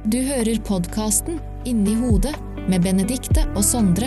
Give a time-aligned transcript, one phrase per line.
[0.00, 1.36] Du hører podkasten
[1.68, 2.32] Inni hodet
[2.72, 4.06] med Benedikte og Sondre.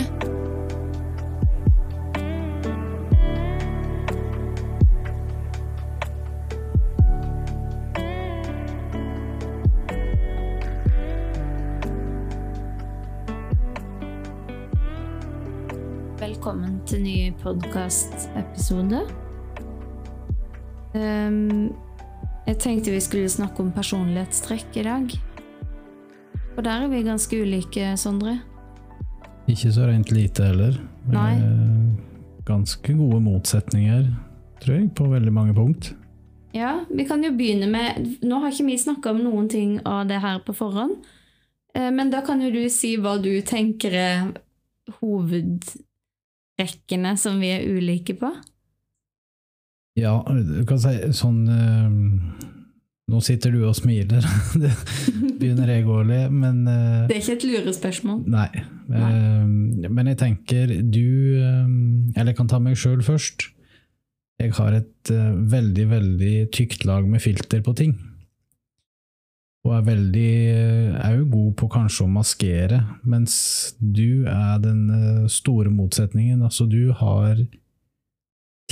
[16.18, 17.14] Velkommen til ny
[17.44, 19.04] podkastepisode.
[20.98, 21.70] Um,
[22.50, 25.16] jeg tenkte vi skulle snakke om personlighetstrekk i dag.
[26.56, 28.36] Og der er vi ganske ulike, Sondre.
[29.50, 30.72] Ikke så rent lite heller.
[31.12, 31.32] Nei.
[31.38, 31.90] Eh,
[32.44, 34.04] Ganske gode motsetninger,
[34.60, 35.94] tror jeg, på veldig mange punkt.
[36.54, 40.08] Ja, vi kan jo begynne med Nå har ikke vi snakka om noen ting av
[40.10, 40.92] det her på forhånd.
[41.74, 44.26] Eh, Men da kan jo du si hva du tenker er
[45.00, 48.28] hovedrekkene som vi er ulike på.
[49.96, 51.90] Ja, du kan si sånn eh,
[53.12, 54.24] Nå sitter du og smiler.
[54.62, 54.70] det
[55.40, 58.22] begynner jeg å le, men uh, Det er ikke et lurespørsmål.
[58.32, 58.48] Nei.
[58.84, 61.68] Eh, Men jeg tenker du uh,
[62.14, 63.50] Eller jeg kan ta meg sjøl først.
[64.40, 65.12] Jeg har et
[65.52, 67.92] veldig, veldig tykt lag med filter på ting.
[69.64, 70.32] Og er veldig
[71.06, 73.36] òg god på kanskje å maskere, mens
[73.78, 74.82] du er den
[75.30, 76.42] store motsetningen.
[76.44, 77.38] Altså, du har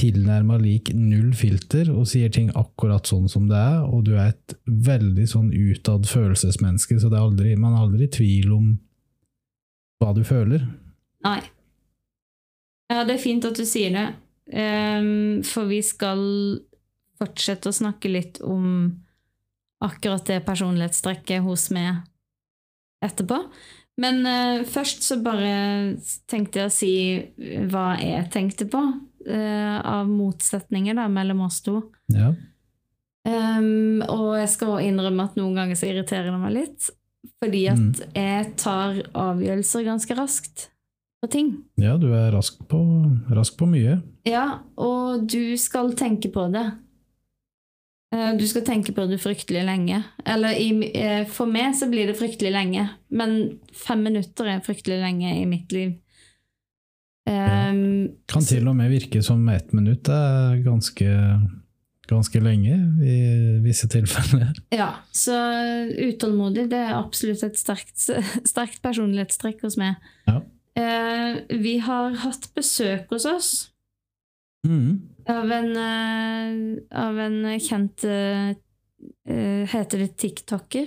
[0.02, 4.32] tilnærma lik null filter og sier ting akkurat sånn som det er, og du er
[4.32, 8.72] et veldig sånn utad følelsesmenneske, så er aldri, man er aldri i tvil om
[10.02, 10.66] hva du føler.
[11.22, 11.40] Nei.
[12.92, 14.08] Ja, det er fint at du sier det,
[14.52, 16.22] um, for vi skal
[17.22, 18.66] fortsette å snakke litt om
[19.82, 22.02] akkurat det personlighetstrekket hos meg
[23.02, 23.38] etterpå.
[24.02, 25.54] Men uh, først så bare
[26.30, 26.92] tenkte jeg å si
[27.70, 28.82] hva jeg tenkte på
[29.26, 31.80] eh, av motsetninger da, mellom oss to.
[32.12, 32.32] Ja.
[33.24, 36.88] Um, og jeg skal også innrømme at noen ganger så irriterer det meg litt,
[37.42, 38.14] fordi at Mm.
[38.16, 40.68] jeg tar avgjørelser ganske raskt
[41.22, 41.52] på ting.
[41.78, 42.80] ja, du er rask på,
[43.30, 44.02] rask på mye.
[44.26, 46.72] Ja, og du skal tenke på det.
[48.12, 50.04] Eh, Du skal tenke på det fryktelig lenge.
[50.26, 54.98] Eller i, eh, for meg så blir det fryktelig lenge, men fem minutter er fryktelig
[55.00, 55.94] lenge i mitt liv.
[57.22, 61.06] Um, Kan til og med virke som ett minutt er ganske,
[62.10, 62.74] ganske lenge
[63.06, 63.18] i
[63.62, 64.50] visse tilfeller.
[64.74, 65.36] Ja, så
[66.02, 67.94] utålmodig det er absolutt et sterkt,
[68.48, 70.00] sterkt personlighetstrekk hos meg.
[70.26, 70.40] Ja.
[70.72, 73.52] Uh, vi har hatt besøk hos oss
[74.62, 75.00] Mm.
[75.26, 78.52] av en, uh, av en kjent eh,
[79.72, 80.86] Heter det tiktoker?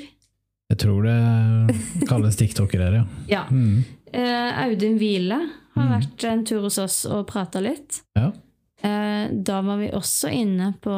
[0.72, 1.16] Jeg tror det
[2.10, 3.04] kalles tiktokere, ja.
[3.28, 3.42] Ja.
[3.52, 3.84] Mm.
[4.16, 5.42] Audun Hvile
[5.76, 5.94] har Mm.
[6.00, 8.02] vært en tur hos oss og prata litt.
[8.16, 8.32] ja.
[8.84, 10.94] Eh, da var vi også inne på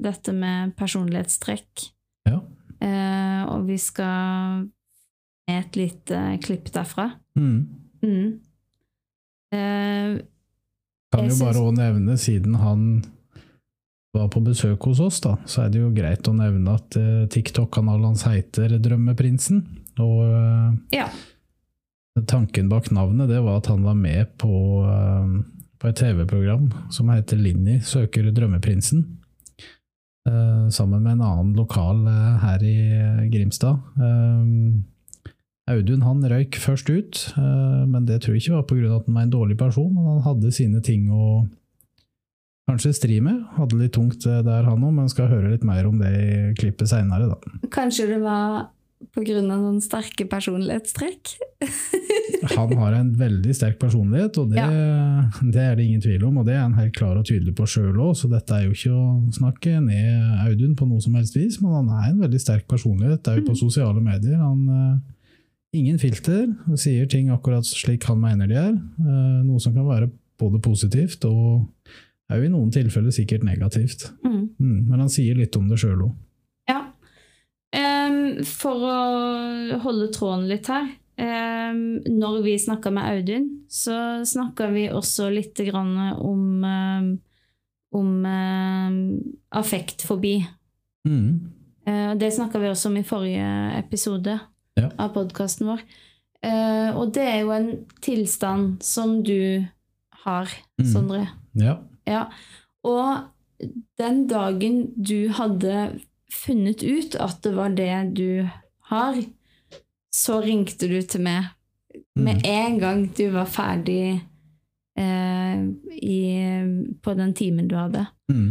[0.00, 1.88] dette med personlighetstrekk.
[2.28, 2.40] Ja.
[2.80, 4.68] Eh, og vi skal
[5.48, 7.08] med et lite klipp derfra.
[7.36, 7.66] Mm.
[8.04, 8.38] Mm.
[9.52, 10.20] Eh,
[11.14, 12.86] Kan jo bare også nevne, siden han
[14.14, 16.90] var på besøk hos oss, da, så er det jo greit å nevne at
[17.34, 19.64] TikTok-kanalen hans heter Drømmeprinsen.
[19.98, 21.08] Og ja.
[22.22, 24.54] Tanken bak navnet det var at han var med på,
[24.86, 25.34] eh,
[25.80, 29.04] på et TV-program som heter Linni søker Drømmeprinsen.
[30.28, 33.82] eh, sammen med en annen lokal eh, her i Grimstad.
[35.66, 37.18] Audun han røyk først ut,
[37.88, 38.96] men det tror jeg ikke var pga.
[38.96, 39.94] at han var en dårlig person.
[39.94, 41.46] Men han hadde sine ting å
[42.68, 43.40] kanskje stri med.
[43.56, 46.88] Hadde litt tungt der, han òg, men skal høre litt mer om det i klippet
[46.88, 47.68] seinere, da.
[47.72, 48.73] Kanskje det var
[49.04, 51.34] av noen sterke personlighetstrekk?
[52.54, 54.64] Han har en veldig sterk personlighet, og det,
[55.54, 56.38] det er det ingen tvil om.
[56.40, 58.74] Og det er han helt klar og tydelig på sjøl òg, så dette er jo
[58.76, 62.40] ikke å snakke ned Audun på noe som helst vis, men han er en veldig
[62.42, 64.40] sterk personlighet òg på sosiale medier.
[64.42, 64.94] Han eh,
[65.74, 68.74] Ingen filter, og sier ting akkurat slik han mener de er.
[68.78, 70.06] eh, Noe som kan være
[70.38, 71.64] både positivt og
[72.30, 74.06] òg i noen tilfeller sikkert negativt.
[74.22, 74.44] Mm.
[74.58, 76.12] Mm, men han sier litt om det sjøl òg.
[78.44, 81.72] For å holde tråden litt her eh,
[82.10, 87.10] Når vi snakka med Audun, så snakka vi også litt grann om, em,
[87.94, 88.96] om eh,
[89.60, 90.36] affektfobi.
[91.06, 91.52] Mm.
[91.86, 94.40] Eh, Det snakka vi også om i forrige episode
[94.76, 94.88] Ja.
[94.98, 95.80] av podkasten vår.
[96.42, 97.68] Eh, og det er jo en
[98.02, 99.64] tilstand som du
[100.24, 100.48] har,
[100.80, 100.86] Mm.
[100.92, 101.28] Sondre.
[101.54, 101.78] Ja.
[102.06, 102.24] Ja.
[102.84, 103.24] Og
[103.98, 106.00] den dagen du hadde
[106.32, 108.48] funnet ut at det var det du
[108.90, 109.18] har,
[110.14, 111.50] så ringte du til meg
[112.14, 112.44] med Mm.
[112.44, 114.20] en gang du var ferdig
[114.98, 115.62] eh,
[115.94, 116.20] i,
[117.02, 118.06] på den timen du hadde.
[118.30, 118.50] Mm.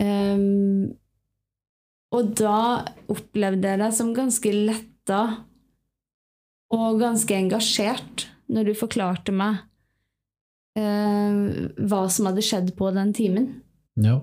[0.00, 0.96] Um,
[2.12, 5.20] og da opplevde jeg deg som ganske letta
[6.76, 9.62] og ganske engasjert når du forklarte meg
[10.78, 11.40] eh,
[11.76, 13.48] hva som hadde skjedd på den timen.
[13.96, 14.20] Ja.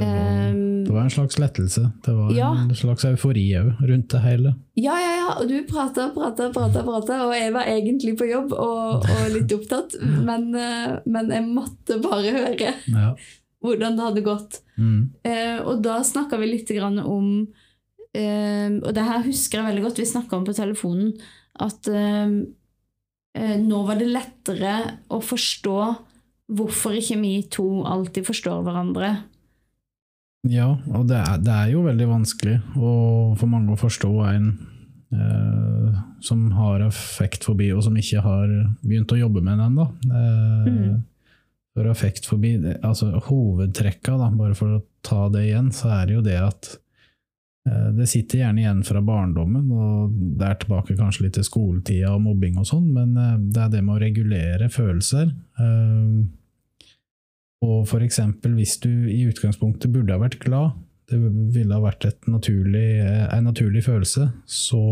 [0.00, 0.54] Det var, Eh,
[0.86, 1.82] det var en slags lettelse.
[2.04, 2.48] Det var Ja.
[2.56, 4.54] en slags eufori òg rundt det hele.
[4.76, 8.52] ja, ja, ja, og du prata, prata, prata, prata, og jeg var egentlig på jobb
[8.52, 9.94] og, og litt opptatt,
[10.28, 13.14] men, eh, men jeg måtte bare høre Ja.
[13.62, 14.60] hvordan det hadde gått.
[14.78, 15.10] Mm.
[15.24, 16.70] Eh, og da snakka vi litt
[17.04, 17.48] om
[18.14, 21.12] eh, Og det her husker jeg veldig godt, vi snakka om på telefonen
[21.60, 25.76] at eh, nå var det lettere å forstå
[26.50, 29.10] hvorfor ikke vi to alltid forstår hverandre.
[30.48, 32.90] Ja, og det er, det er jo veldig vanskelig å,
[33.36, 34.46] for mange å forstå en
[35.12, 38.48] eh, som har affektfobi, og som ikke har
[38.80, 39.88] begynt å jobbe med den ennå.
[40.08, 41.00] Eh, Mm.
[41.70, 46.22] For affektfobi, altså hovedtrekka, da, bare for å ta det igjen, så er det jo
[46.26, 46.70] det at
[47.68, 52.10] eh, det sitter gjerne igjen fra barndommen, og det er tilbake kanskje litt til skoletida
[52.16, 55.30] og mobbing og sånn, men eh, det er det med å regulere følelser.
[55.62, 56.18] Eh,
[57.60, 60.72] og eksempel hvis du i utgangspunktet burde ha vært glad,
[61.10, 61.18] det
[61.54, 63.00] ville ha vært naturlig,
[63.34, 64.82] en naturlig følelse, så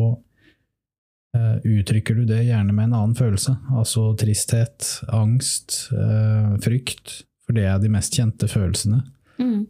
[1.36, 3.54] eh, uttrykker du det gjerne med en annen følelse.
[3.70, 9.02] Altså tristhet, angst, eh, frykt, for det er de mest kjente følelsene.
[9.38, 9.66] Mm.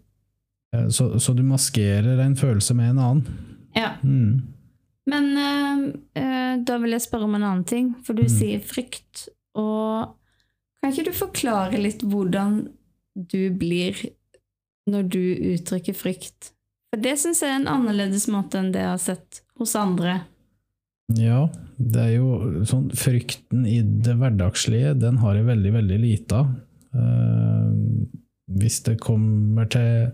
[0.75, 3.45] Eh, så, så du maskerer en følelse med en annen.
[3.77, 3.93] Ja.
[4.03, 4.41] Mm.
[5.09, 5.85] Men eh,
[6.23, 8.33] eh, da vil jeg spørre om en annen ting, for du Mm.
[8.33, 9.29] sier frykt.
[9.59, 10.15] Og
[10.81, 12.63] kan ikke du forklare litt hvordan
[13.19, 13.99] du blir
[14.89, 15.23] når du
[15.55, 16.53] uttrykker frykt?
[16.89, 20.23] For det syns jeg er en annerledes måte enn det jeg har sett hos andre.
[21.17, 21.47] Ja,
[21.81, 26.51] det er jo sånn Frykten i det hverdagslige, den har jeg veldig, veldig lite av.
[26.93, 27.77] Eh,
[28.59, 30.11] hvis det kommer til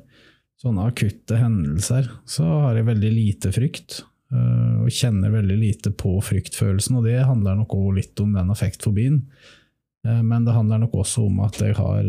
[0.62, 4.03] sånne akutte hendelser, så har jeg veldig lite frykt.
[4.35, 8.51] eh, og kjenner veldig lite på fryktfølelsen, og det handler nok også litt om den
[8.51, 9.21] affektfobien.
[10.06, 12.09] Eh, men det handler nok også om at jeg har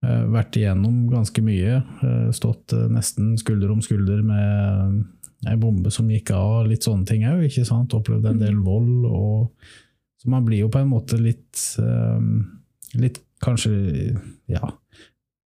[0.00, 1.80] vært igjennom ganske mye.
[2.06, 5.02] eh, stått eh, nesten skulder om skulder med
[5.48, 7.46] ei bombe som gikk av, litt sånne ting òg.
[7.96, 9.06] Opplevd en del vold.
[9.08, 9.70] Og,
[10.20, 12.32] så man blir jo på en måte litt eh,
[12.98, 13.70] Litt kanskje
[14.50, 14.66] ja,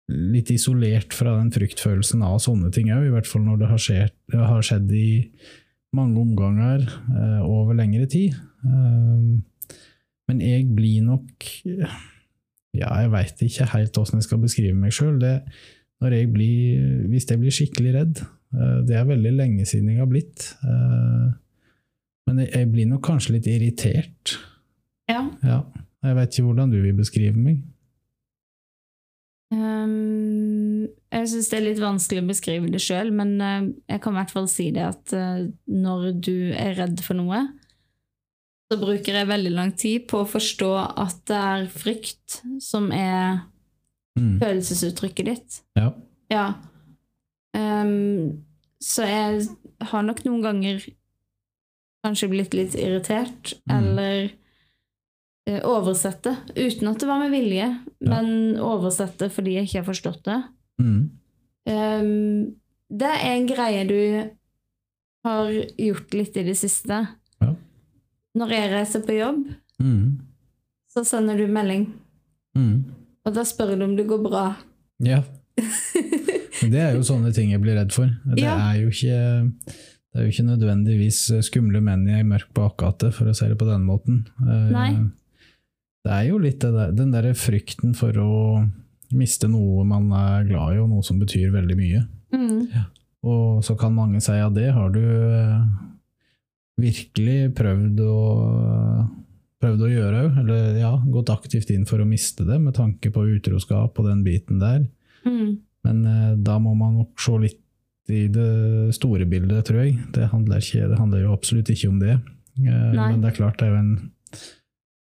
[0.09, 3.83] litt isolert fra den fryktfølelsen av sånne ting òg, i hvert fall når det har,
[3.85, 5.09] skjedd, har skjedd i
[5.95, 8.33] mange omganger eh, over lengre tid.
[8.65, 9.77] Eh,
[10.25, 11.51] men jeg blir nok
[12.75, 15.21] Ja, jeg veit ikke helt åssen jeg skal beskrive meg sjøl.
[16.03, 20.49] Hvis jeg blir skikkelig redd eh, Det er veldig lenge siden jeg har blitt.
[20.67, 21.29] eh,
[22.27, 24.35] Men jeg, jeg blir nok kanskje litt irritert.
[25.09, 25.23] Ja.
[25.45, 25.61] Ja.
[26.05, 27.63] Jeg vet ikke hvordan du vil beskrive meg.
[29.55, 34.17] Um, jeg syns det er litt vanskelig å beskrive det sjøl, men eh, jeg kan
[34.17, 35.15] i hvert fall si det at
[35.71, 37.45] når du er redd for noe,
[38.75, 43.43] så bruker jeg veldig lang tid på å forstå at det er frykt som er
[44.19, 44.39] Mm.
[44.39, 45.57] følelsesuttrykket ditt.
[45.75, 45.89] Ja.
[46.31, 46.45] Ja.
[47.55, 48.45] Um,
[48.83, 49.49] så jeg
[49.91, 50.85] har nok noen ganger
[52.05, 53.75] kanskje blitt litt irritert, Mm.
[53.75, 54.31] eller
[55.51, 57.67] uh, oversett det, uten at det var med vilje,
[58.01, 60.39] men oversett det fordi jeg ikke har forstått det.
[60.81, 61.11] Mm.
[61.67, 62.55] Um,
[62.91, 64.31] det er en greie du
[65.25, 67.03] har gjort litt i det siste.
[68.35, 68.41] Ja.
[68.41, 69.45] Når jeg reiser på jobb,
[69.81, 70.21] Mm.
[70.91, 71.87] så sender du melding,
[72.57, 72.85] Mm.
[73.27, 74.57] og da spør du om det går bra.
[75.01, 75.23] Ja.
[76.65, 78.07] Det er jo sånne ting jeg blir redd for.
[78.25, 78.57] Det Ja.
[78.73, 79.53] er jo ikke
[80.15, 83.59] det er jo ikke nødvendigvis skumle menn i ei mørk bakgate, for å si det
[83.59, 84.27] på den måten.
[84.41, 84.93] Eh, Nei.
[86.05, 88.71] Det er jo litt der, den derre frykten for å
[89.13, 92.07] miste noe man er glad i, og noe som betyr veldig mye.
[92.33, 92.69] Mm.
[93.25, 95.65] Og så kan mange si ja, det har du eh,
[96.81, 98.15] virkelig prøvd å,
[99.63, 100.39] prøvd å gjøre òg.
[100.43, 104.25] Eller ja, gått aktivt inn for å miste det, med tanke på utroskap og den
[104.27, 104.85] biten der.
[105.27, 105.61] Mm.
[105.85, 107.61] Men eh, da må man nok se litt
[108.13, 109.97] i det store bildet, tror jeg.
[110.13, 112.19] Det handler, ikke, det handler jo absolutt ikke om det.
[112.61, 113.95] Eh, men det er klart det er jo en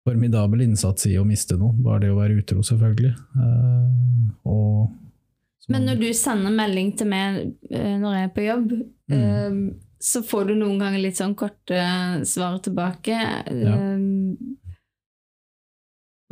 [0.07, 1.75] formidabel innsats i å miste noe.
[1.83, 3.15] Bare det å være utro, selvfølgelig.
[3.39, 8.75] Eh, og Men når du sender melding til meg eh, når jeg er på jobb,
[9.13, 9.65] Mm.
[10.03, 11.79] Eh, så får du noen ganger litt sånn korte
[12.27, 13.19] svar tilbake.
[13.47, 13.77] Ja.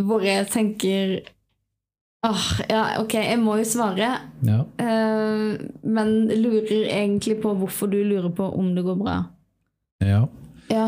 [0.00, 1.20] Hvor jeg tenker
[2.26, 4.10] Åh, ja, ok, jeg må jo svare,
[4.44, 4.58] Ja.
[4.76, 5.54] eh,
[5.88, 9.14] men lurer egentlig på hvorfor du lurer på om det går bra.
[10.04, 10.26] ja.
[10.70, 10.84] Ja.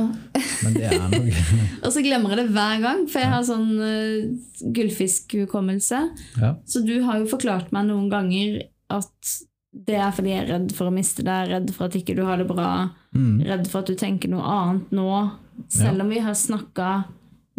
[0.63, 1.33] Men det er nok
[1.85, 6.03] Og så glemmer jeg det hver gang, for jeg har sånn uh, gullfiskhukommelse.
[6.39, 6.53] Ja.
[6.69, 8.61] Så du har jo forklart meg noen ganger
[8.95, 9.33] at
[9.73, 12.23] det er fordi jeg er redd for å miste deg, redd for at ikke du
[12.29, 13.43] har det bra, Mm.
[13.45, 15.31] redd for at du tenker noe annet nå.
[15.69, 17.05] Selv om vi har snakka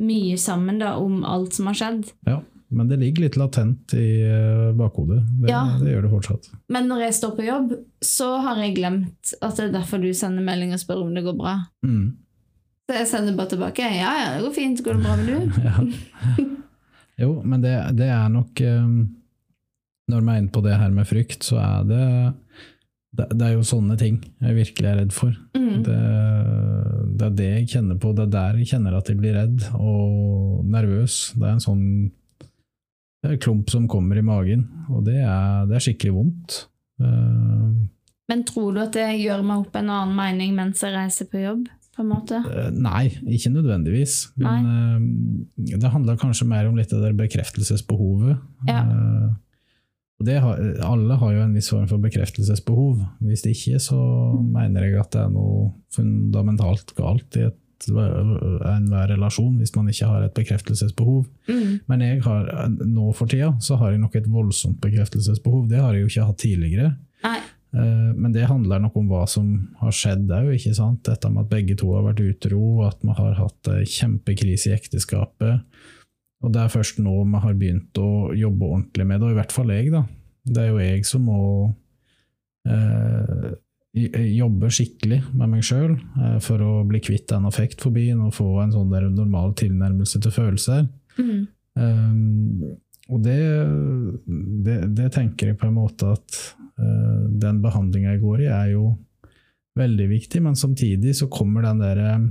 [0.01, 2.07] mye sammen da, om alt som har skjedd.
[2.25, 2.39] Ja,
[2.73, 5.21] men det ligger litt latent i eh, bakhodet.
[5.41, 5.77] Det, Ja.
[5.81, 6.49] det gjør det fortsatt.
[6.69, 10.09] Men når jeg står på jobb, så har jeg glemt at det er derfor du
[10.13, 11.55] sender melding og spør om det går bra.
[11.85, 12.15] Mm.
[12.89, 13.79] Så jeg sender bare tilbake.
[13.93, 14.81] Ja, ja, det går fint.
[14.83, 15.61] Går det bra med du?
[15.63, 16.45] Ja.
[17.27, 18.87] Jo, men det, det er nok eh,
[20.11, 22.05] Når vi er inne på det her med frykt, så er det
[23.13, 25.35] det, det er jo sånne ting jeg virkelig er redd for.
[25.53, 25.83] Mm.
[25.85, 25.99] Det,
[27.19, 28.13] det er det jeg kjenner på.
[28.17, 31.17] Det er der jeg kjenner at jeg blir redd og nervøs.
[31.37, 31.85] Det er en sånn
[33.23, 36.57] er en klump som kommer i magen, og det er, det er skikkelig vondt.
[37.01, 37.85] Uh,
[38.31, 41.45] Men tror du at det gjør meg opp en annen mening mens jeg reiser på
[41.45, 41.69] jobb?
[41.93, 42.39] på en måte?
[42.41, 44.33] Uh, Nei, ikke nødvendigvis.
[44.41, 48.39] Men uh, det handler kanskje mer om litt det bekreftelsesbehovet.
[48.65, 48.81] Ja.
[50.13, 53.01] Eh, og det har, alle har jo en viss form for bekreftelsesbehov.
[53.19, 53.97] Hvis det ikke, så
[54.39, 60.07] mener jeg at det er noe fundamentalt galt i et, enhver relasjon, hvis man ikke
[60.07, 61.25] har et bekreftelsesbehov.
[61.49, 61.81] Mm.
[61.91, 62.45] Men jeg har,
[62.87, 65.65] nå for tida så har jeg nok et voldsomt bekreftelsesbehov.
[65.67, 66.93] Det har jeg jo ikke hatt tidligere.
[67.25, 67.41] Nei.
[67.73, 69.49] Eh, Men det handler nok om hva som
[69.81, 70.53] har skjedd òg.
[71.03, 74.77] Dette med at begge to har vært utro, at vi har hatt ei kjempekrise i
[74.77, 75.65] ekteskapet.
[76.43, 79.39] Og det er først nå vi har begynt å jobbe ordentlig med det, og i
[79.39, 80.03] hvert fall jeg, da.
[80.43, 81.43] Det er jo jeg som må
[82.67, 83.53] eh,
[83.93, 88.73] jobbe skikkelig med meg sjøl eh, for å bli kvitt den affektfobien og få en
[88.75, 90.87] sånn der normal tilnærmelse til følelser.
[91.15, 91.45] Mm.
[91.73, 92.75] Um,
[93.11, 93.39] og det,
[94.65, 96.37] det, det tenker jeg på en måte at
[96.79, 98.85] uh, den behandlinga jeg går i, er jo
[99.79, 102.27] veldig viktig, men samtidig så kommer den der um,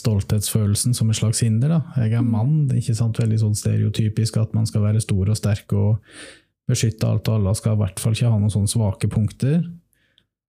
[0.00, 1.76] stolthetsfølelsen som et slags hinder.
[1.76, 2.04] Da.
[2.04, 5.30] Jeg er mann, det er ikke sant, veldig sånn stereotypisk at man skal være stor
[5.32, 6.00] og sterk og
[6.70, 9.62] beskytte alt og alle, skal i hvert fall ikke ha noen sånne svake punkter.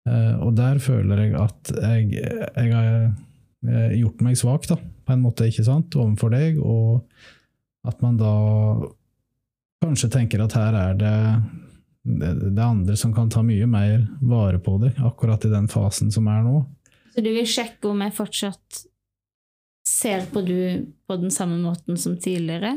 [0.08, 5.14] Uh, og der føler jeg at jeg, jeg har eh, gjort meg svak, da, på
[5.14, 7.04] en måte, ikke sant, overfor deg, og
[7.86, 8.32] at man da
[9.82, 11.16] kanskje tenker at her er det
[12.02, 15.68] det det er andre som kan ta mye mer vare på det, akkurat i den
[15.70, 16.64] fasen som er nå.
[17.14, 18.80] Så du vil sjekke om jeg fortsatt
[20.02, 20.56] ser på du
[21.08, 22.76] på den samme måten som tidligere?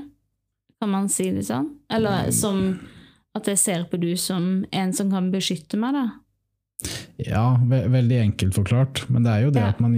[0.82, 1.72] Kan man si det sånn?
[1.94, 2.62] Eller som
[3.36, 6.05] at jeg ser på du som en som kan beskytte meg, da?
[7.17, 9.70] Ja, ve veldig enkelt forklart, men det er jo det Ja.
[9.72, 9.94] at man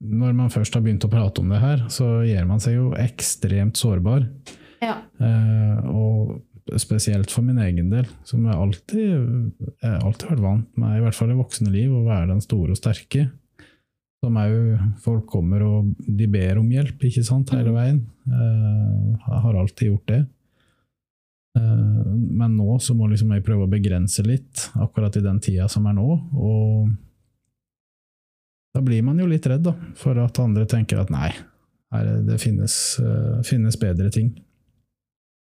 [0.00, 2.90] Når man først har begynt å prate om det her, så gjør man seg jo
[2.98, 4.26] ekstremt sårbar.
[4.82, 4.96] Ja.
[5.20, 6.42] Eh, og
[6.82, 9.52] spesielt for min egen del, som jeg alltid,
[9.82, 12.74] jeg har vært vant med, i hvert fall i voksne liv, å være den store
[12.74, 13.30] og sterke.
[14.26, 18.00] Som òg folk kommer og de ber om hjelp, ikke sant, hele veien.
[18.26, 20.22] Eh, jeg har alltid gjort det.
[21.54, 25.68] Eh, men nå så må liksom jeg prøve å begrense litt, akkurat i den tida
[25.70, 26.08] som er nå.
[26.34, 26.90] Og
[28.74, 31.30] da blir man jo litt redd, da, for at andre tenker at nei,
[32.26, 34.34] det finnes, eh, finnes bedre ting.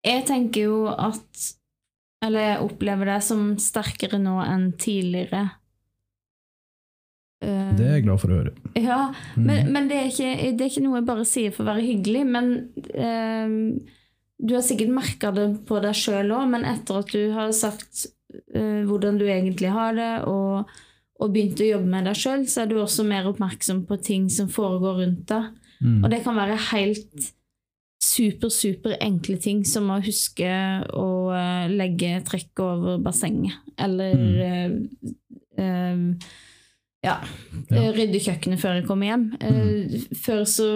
[0.03, 1.59] Jeg tenker jo at
[2.23, 5.41] Eller jeg opplever det som sterkere nå enn tidligere.
[7.43, 8.53] Eh, Det er jeg glad for å høre.
[8.79, 9.01] Ja,
[9.37, 9.47] Mm.
[9.49, 11.87] men, men det, er ikke, det er ikke noe jeg bare sier for å være
[11.89, 12.23] hyggelig.
[12.27, 12.53] Men
[12.95, 13.57] eh,
[14.43, 18.07] du har sikkert merka det på deg sjøl òg, men etter at du har sagt
[18.57, 20.71] uh, hvordan du egentlig har det, og,
[21.23, 24.27] og begynt å jobbe med deg sjøl, så er du også mer oppmerksom på ting
[24.35, 25.53] som foregår rundt deg.
[25.83, 26.01] Mm.
[26.03, 27.29] Og det kan være helt
[28.03, 30.51] super, super enkle ting, som å huske
[30.91, 34.75] å uh, legge trekk over bassenget, eller eh,
[35.63, 36.03] eh,
[37.05, 37.19] ja,
[37.71, 37.77] Ja.
[37.77, 39.25] eh, rydde kjøkkenet før jeg kommer hjem.
[39.41, 40.69] Eh, Før så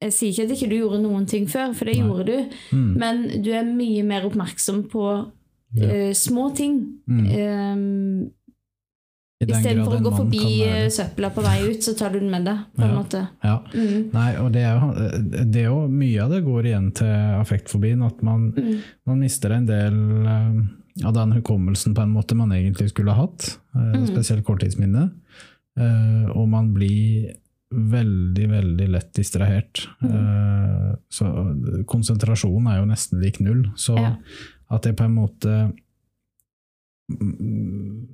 [0.00, 2.06] Jeg sier ikke at ikke du gjorde noen ting før, for det Nei.
[2.06, 2.96] gjorde du, Mm.
[2.98, 5.32] men du er mye mer oppmerksom på
[5.74, 5.86] Ja.
[6.08, 7.00] uh, små ting.
[7.08, 7.26] Mm.
[7.26, 8.30] Um,
[9.40, 12.58] Istedenfor å gå forbi være søpla på vei ut, så tar du den med deg,
[12.76, 12.96] på en Ja.
[13.02, 13.28] måte.
[13.44, 13.58] Ja.
[13.74, 14.12] Mm.
[14.12, 14.88] Nei, og det er jo
[15.52, 17.06] det er jo mye av det går igjen til
[17.38, 18.80] affektfobien, at man, Mm.
[19.06, 19.92] man mister en del
[20.26, 20.70] um,
[21.04, 24.06] av den hukommelsen på en måte man egentlig skulle ha hatt, Mm.
[24.08, 25.12] spesielt korttidsminnet.
[26.34, 27.34] Og man blir
[27.70, 29.82] veldig, veldig lett distrahert.
[30.00, 30.12] Mm.
[30.14, 31.26] Eh, så
[31.86, 34.14] konsentrasjonen er jo nesten lik null, så Ja.
[34.70, 35.72] at det på en måte
[37.12, 38.06] mm,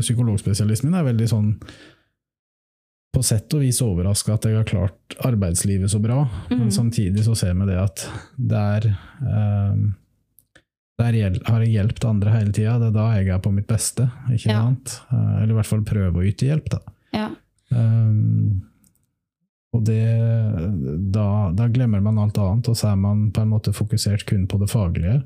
[0.00, 1.50] Psykologspesialisten min er veldig sånn
[3.14, 6.70] på sett og vis overraska at jeg har klart arbeidslivet så bra, men Mhm.
[6.74, 8.86] samtidig så ser vi det at der,
[9.22, 9.76] eh,
[10.98, 12.78] der har jeg hjulpet andre hele tida.
[12.78, 14.62] Det er da jeg er på mitt beste, ikke Ja.
[14.62, 15.00] sant?
[15.12, 16.78] Eh, eller i hvert fall prøve å yte hjelp, da.
[17.14, 17.30] Ja.
[17.74, 18.62] Um,
[19.74, 20.04] og det,
[21.14, 24.46] da, da glemmer man alt annet, og så er man på en måte fokusert kun
[24.50, 25.22] på det faglige.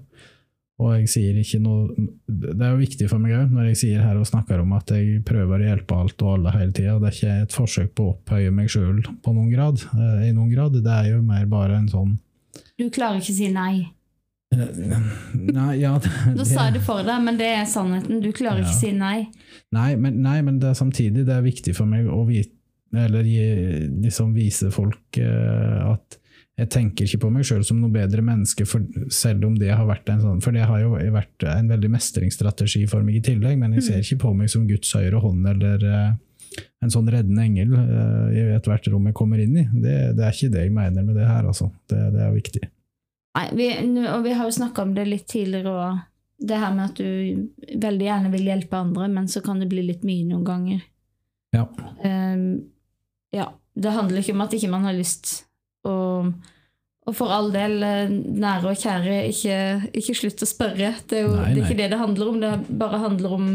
[0.79, 1.89] Og jeg sier ikke noe
[2.31, 4.93] Det er jo viktig for meg òg, når jeg sier her og snakker om at
[4.95, 6.97] jeg prøver å hjelpe alt og alle hele tida.
[7.03, 10.33] Det er ikke et forsøk på å opphøye meg sjøl på noen grad, eh, i
[10.37, 10.79] noen grad.
[10.79, 12.17] Det er jo mer bare en sånn
[12.79, 13.89] Du klarer ikke å si nei.
[14.51, 18.23] Nei, ja det, Da sa jeg det for deg, men det er sannheten.
[18.25, 19.27] Du klarer ikke å si nei.
[19.77, 22.55] Nei, men, nei, men det er samtidig det er viktig for meg å vite,
[22.97, 23.45] eller gi,
[24.01, 26.17] liksom vise folk uh, at
[26.59, 28.83] jeg tenker ikke på meg sjøl som noe bedre menneske, for,
[29.15, 32.83] selv om det har vært en sånn For det har jo vært en veldig mestringsstrategi
[32.91, 35.85] for meg i tillegg, men jeg ser ikke på meg som Guds høyre hånd eller
[35.85, 36.09] uh,
[36.83, 39.69] en sånn reddende engel uh, i ethvert rom jeg kommer inn i.
[39.85, 41.69] Det, det er ikke det jeg mener med det her, altså.
[41.93, 42.65] Det, det er viktig.
[43.39, 43.67] Nei, vi,
[44.11, 46.05] og vi har jo snakka om det litt tidligere òg.
[46.39, 49.83] Det her med at du veldig gjerne vil hjelpe andre, men så kan det bli
[49.87, 50.85] litt mye noen ganger.
[51.55, 51.65] Ja.
[52.05, 52.45] Um,
[53.35, 53.49] ja.
[53.79, 55.45] Det handler ikke om at ikke man har lyst
[55.87, 56.33] og,
[57.07, 59.59] og for all del, eh, nære og kjære, ikke,
[60.01, 60.91] ikke slutt å spørre.
[61.09, 62.41] Det er jo Nei, det er ikke det det handler om.
[62.43, 62.51] Det
[62.83, 63.47] bare handler om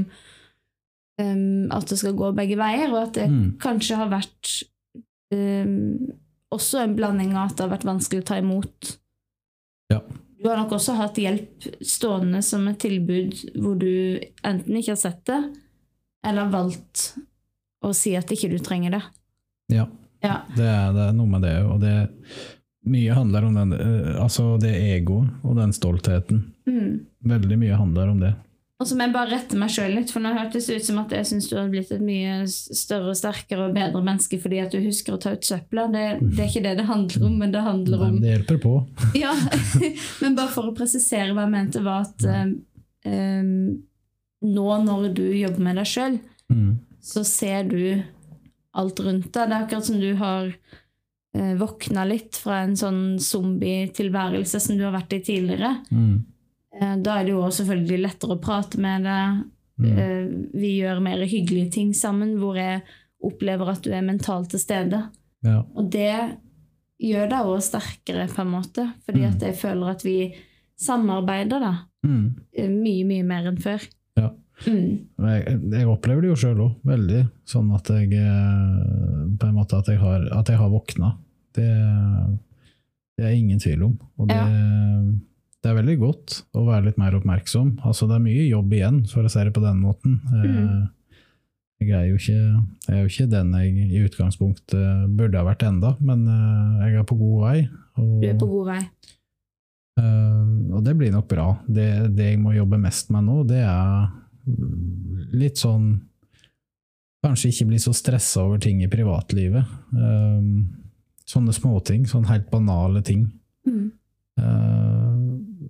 [1.20, 3.58] um, at det skal gå begge veier, og at det Mm.
[3.62, 4.54] kanskje har vært
[5.36, 6.14] um,
[6.56, 8.98] også en blanding av at det har vært vanskelig å ta imot.
[9.92, 10.00] Ja.
[10.44, 15.02] Du har nok også hatt hjelp stående som et tilbud hvor du enten ikke har
[15.02, 15.40] sett det,
[16.28, 17.14] eller valgt
[17.84, 19.04] å si at ikke du trenger det.
[19.72, 19.88] Ja.
[20.24, 20.42] Ja.
[20.56, 21.96] Det er, det er noe med det, og det
[22.88, 26.46] mye handler om den, eh, altså det egoet og den stoltheten.
[26.68, 27.06] Mm.
[27.28, 28.34] Veldig mye handler om det.
[28.84, 30.98] Og så må jeg bare rette meg sjøl litt, for nå hørtes det ut som
[31.00, 34.74] at jeg syns du har blitt et mye større, sterkere og bedre menneske fordi at
[34.76, 35.86] du husker å ta ut søpla.
[35.94, 38.60] Det, det er ikke det det handler om, men det handler om Nei, det hjelper
[38.66, 38.74] på.
[39.24, 39.32] Ja,
[40.26, 43.48] men bare for å presisere hva jeg mente, var at eh,
[44.44, 46.20] nå når du jobber med deg sjøl,
[46.52, 46.74] Mm.
[47.02, 48.04] så ser du
[48.78, 49.48] alt rundt deg.
[49.48, 54.84] Det er akkurat som du har eh, våkna litt fra en sånn zombie-tilværelse som du
[54.86, 55.72] har vært i tidligere.
[55.90, 56.20] Mm.
[56.80, 59.44] Eh, da er det jo også selvfølgelig lettere å prate med deg.
[59.84, 59.98] Mm.
[59.98, 60.26] Eh,
[60.60, 62.82] vi gjør mer hyggelige ting sammen, hvor jeg
[63.24, 65.00] opplever at du er mentalt til stede.
[65.46, 65.62] Ja.
[65.76, 66.38] Og det
[67.04, 69.30] gjør deg òg sterkere, på en måte, fordi Mm.
[69.34, 70.34] at jeg føler at vi
[70.80, 71.74] samarbeider da,
[72.06, 72.36] Mm.
[72.58, 73.82] eh, mye, mye mer enn før.
[74.18, 74.30] Ja.
[74.68, 75.08] Mm.
[75.20, 77.30] Jeg, jeg opplever det jo sjøl òg, veldig.
[77.46, 78.10] Sånn at jeg
[79.40, 81.18] På en måte at jeg har, at jeg har våkna.
[81.54, 81.68] Det,
[83.18, 84.00] det er ingen tvil om.
[84.20, 84.38] Og det,
[85.64, 87.78] det er veldig godt å være litt mer oppmerksom.
[87.88, 90.20] Altså Det er mye jobb igjen, for å si det på den måten.
[90.28, 90.90] Mm.
[91.84, 92.42] Jeg er jo ikke,
[92.88, 97.00] jeg er jo ikke den jeg i utgangspunktet burde ha vært enda, men eh, jeg
[97.00, 97.58] er på god vei.
[98.00, 98.82] Og, Du er på god vei.
[100.00, 100.44] Eh,
[100.76, 101.48] og det blir nok bra.
[101.68, 104.12] Det, det jeg må jobbe mest med nå, det er
[105.36, 105.94] litt sånn
[107.24, 109.64] Kanskje ikke bli så stressa over ting i privatlivet.
[111.24, 113.22] Sånne småting, sånne helt banale ting.
[113.64, 113.94] Mm.
[114.42, 115.64] Eh,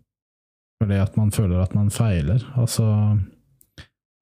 [0.84, 2.43] fordi at man føler at man feiler.
[2.60, 2.88] Altså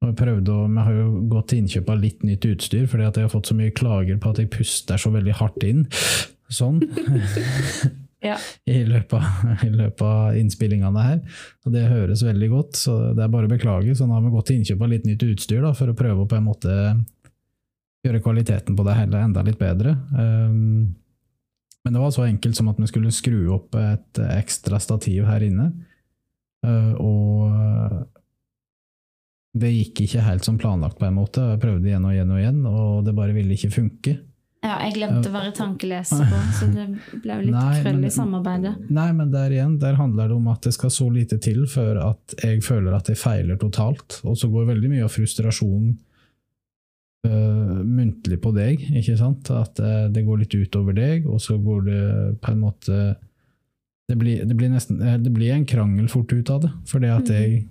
[0.02, 3.18] og jeg å, Vi har jo gått til innkjøp av litt nytt utstyr, fordi at
[3.18, 5.88] jeg har fått så mye klager på at jeg puster så veldig hardt inn.
[6.50, 6.82] Sånn.
[8.22, 8.36] Ja.
[8.70, 11.16] I, løpet av, I løpet av innspillingene her.
[11.66, 13.96] Og det høres veldig godt, så det er bare å beklage.
[13.98, 16.22] Så nå har vi gått til innkjøp av litt nytt utstyr da, for å prøve
[16.22, 16.76] å på en måte
[18.06, 19.96] gjøre kvaliteten på det hele enda litt bedre.
[20.14, 20.94] Um,
[21.84, 25.42] men det var så enkelt som at vi skulle skru opp et ekstra stativ her
[25.46, 25.72] inne.
[26.66, 28.08] Uh, og
[29.58, 31.44] det gikk ikke helt som planlagt, på en måte.
[31.54, 34.14] Jeg prøvde igjen og igjen og igjen, og det bare ville ikke funke.
[34.62, 36.84] Ja, jeg glemte å være tankeleser på, så det
[37.24, 38.74] ble jo litt Nei, krøll men- i samarbeidet.
[38.94, 41.98] Nei, men der igjen, der handler det om at det skal så lite til før
[42.12, 44.22] at jeg føler at jeg feiler totalt.
[44.24, 45.98] Og så går veldig mye av frustrasjonen
[47.28, 49.50] øh, muntlig på deg, ikke sant?
[49.54, 52.06] At uh, det går litt utover deg, og så går det
[52.42, 53.02] på en måte
[54.10, 57.08] Det blir, det blir nesten eh, Det blir en krangel fort ut av det, fordi
[57.08, 57.62] at jeg,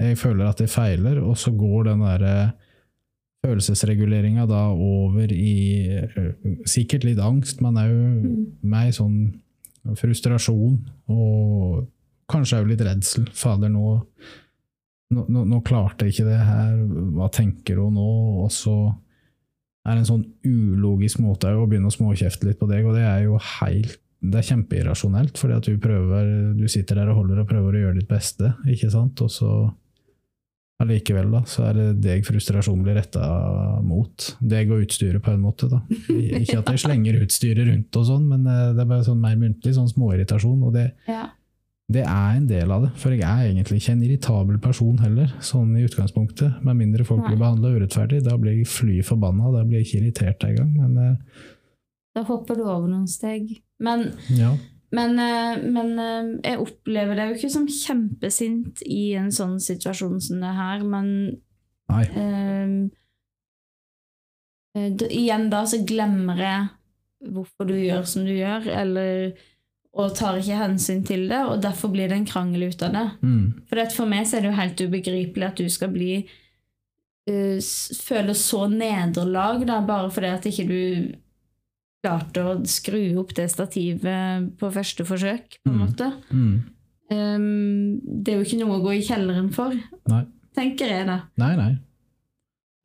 [0.00, 2.52] jeg føler at jeg feiler, og så går den derre
[3.46, 6.00] følelsesreguleringa da over i
[6.66, 8.46] sikkert litt angst, men òg Mm.
[8.62, 9.20] meg sånn
[9.96, 11.86] frustrasjon og
[12.28, 13.28] kanskje òg litt redsel.
[13.32, 14.00] Fader, nå,
[15.14, 16.74] nå, nå, nå klarte jeg ikke det her,
[17.16, 18.08] hva tenker hun nå?
[18.44, 18.74] Og så
[19.88, 23.06] er det en sånn ulogisk måte å begynne å småkjefte litt på deg, og det
[23.08, 27.44] er jo helt det er kjempeirrasjonelt, fordi at du prøver, du sitter der og holder
[27.44, 29.20] og prøver å gjøre ditt beste, ikke sant?
[29.22, 29.50] Og så
[30.82, 33.22] allikevel, da, så er det deg frustrasjonen blir retta
[33.86, 34.28] mot.
[34.42, 35.80] Deg og utstyret, på en måte, da.
[36.38, 39.38] Ikke at jeg slenger utstyret rundt og sånn, men eh, det er bare sånn mer
[39.38, 40.66] muntlig, sånn småirritasjon.
[40.66, 41.28] Og det, Ja.
[41.88, 45.30] Det er en del av det, for jeg er egentlig ikke en irritabel person heller,
[45.40, 46.58] sånn i utgangspunktet.
[46.66, 47.30] Med mindre folk Nei.
[47.30, 50.74] blir behandla urettferdig, da blir jeg fly forbanna, da blir jeg ikke irritert engang.
[50.76, 51.46] Men eh,
[52.18, 53.54] Da hopper du over noen steg.
[53.80, 54.52] Men ja.
[54.92, 60.20] Men, eh, men eh, jeg opplever deg jo ikke som kjempesint i en sånn situasjon
[60.24, 61.10] som det her, men
[61.92, 62.04] Nei.
[62.08, 62.72] eh,
[64.76, 69.32] eh, igjen da så glemmer jeg hvorfor du gjør som du gjør, eller
[69.98, 73.06] og tar ikke hensyn til det, og derfor blir det en krangel ut av det.
[73.22, 73.46] Mm.
[73.68, 77.58] For for meg så er det jo helt ubegripelig at du skal bli uh,
[78.04, 80.78] føle så nederlag da, bare fordi at ikke du
[82.04, 85.82] klarte å skru opp det stativet på første forsøk, på en Mm.
[85.82, 86.12] måte.
[86.30, 86.56] Mm.
[87.10, 89.74] Um, det er jo ikke noe å gå i kjelleren for,
[90.12, 90.22] Nei.
[90.54, 91.22] tenker jeg da.
[91.40, 91.72] Nei, nei.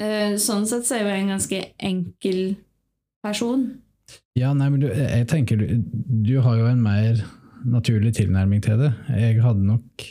[0.01, 2.55] Uh, sånn sett så er jeg jo en ganske enkel
[3.23, 3.82] person.
[4.39, 5.67] Ja, nei, men du, jeg tenker du,
[6.25, 7.19] du har jo en mer
[7.69, 8.91] naturlig tilnærming til det.
[9.13, 10.05] Jeg hadde nok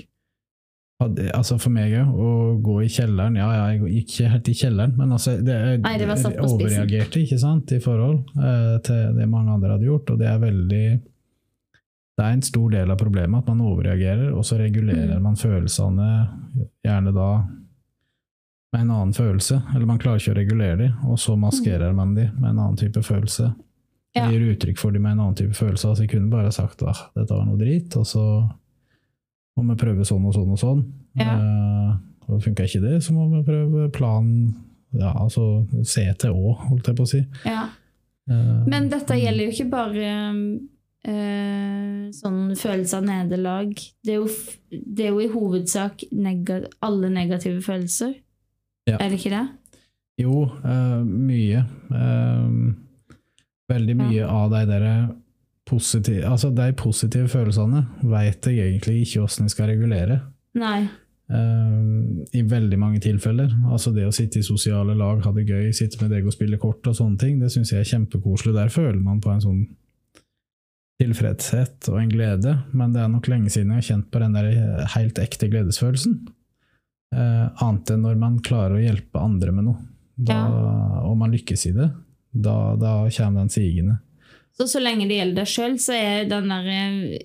[1.03, 2.29] hadde, Altså for meg å
[2.63, 5.97] gå i kjelleren Ja, ja, jeg gikk ikke helt i kjelleren, men altså det, Nei,
[5.99, 9.75] det var satt på jeg overreagerte, ikke sant, i forhold eh, til det mange andre
[9.75, 10.85] hadde gjort, og det er veldig
[12.13, 15.23] Det er en stor del av problemet at man overreagerer, og så regulerer Mm.
[15.27, 16.09] man følelsene
[16.87, 17.29] gjerne da
[18.73, 22.15] med en annen følelse, eller man klarer ikke å regulere dem, og så maskerer man
[22.15, 23.51] dem med en annen type følelse.
[24.17, 24.27] Ja.
[24.29, 25.89] Gir uttrykk for dem med en annen type følelse.
[25.89, 28.25] Altså, jeg kunne bare sagt at dette var noe drit, og så
[29.57, 30.83] må vi prøve sånn og sånn og sånn.
[31.21, 31.37] Ja.
[31.37, 31.95] Eh,
[32.29, 34.53] og funka ikke det, så må vi prøve planen
[34.93, 37.23] ja, altså CTÅ, holdt jeg på å si.
[37.49, 37.65] Ja.
[38.29, 40.11] Eh, Men dette gjelder jo ikke bare
[41.09, 43.73] eh, sånn følelse av nederlag.
[44.05, 44.19] Det
[44.69, 46.53] det er jo i hovedsak neg
[46.85, 48.15] alle negative følelser.
[48.89, 48.99] Ja.
[48.99, 49.45] Er det ikke det?
[50.21, 51.65] Jo, eh, mye.
[51.89, 52.49] Eh,
[53.73, 54.87] veldig mye av de der
[55.69, 60.19] positive Altså, de positive følelsene vet jeg egentlig ikke hvordan jeg skal regulere.
[60.59, 60.81] Nei.
[61.33, 63.53] Uh, I veldig mange tilfeller.
[63.71, 66.59] Altså det å sitte i sosiale lag, ha det gøy, sitte med deg og spille
[66.61, 68.57] kort og sånne ting, det syns jeg er kjempekoselig.
[68.59, 69.63] Der føler man på en sånn
[71.03, 74.37] tilfredshet og en glede, men det er nok lenge siden jeg har kjent på den
[74.37, 74.51] der
[74.95, 76.21] helt ekte gledesfølelsen.
[77.13, 79.89] Uh, annet enn når man klarer å hjelpe andre med noe.
[80.23, 80.37] Da,
[81.09, 81.89] Og man lykkes i det.
[82.33, 83.99] Da, da kommer den sigende.
[84.57, 86.67] Så så lenge det gjelder deg sjøl, så er den der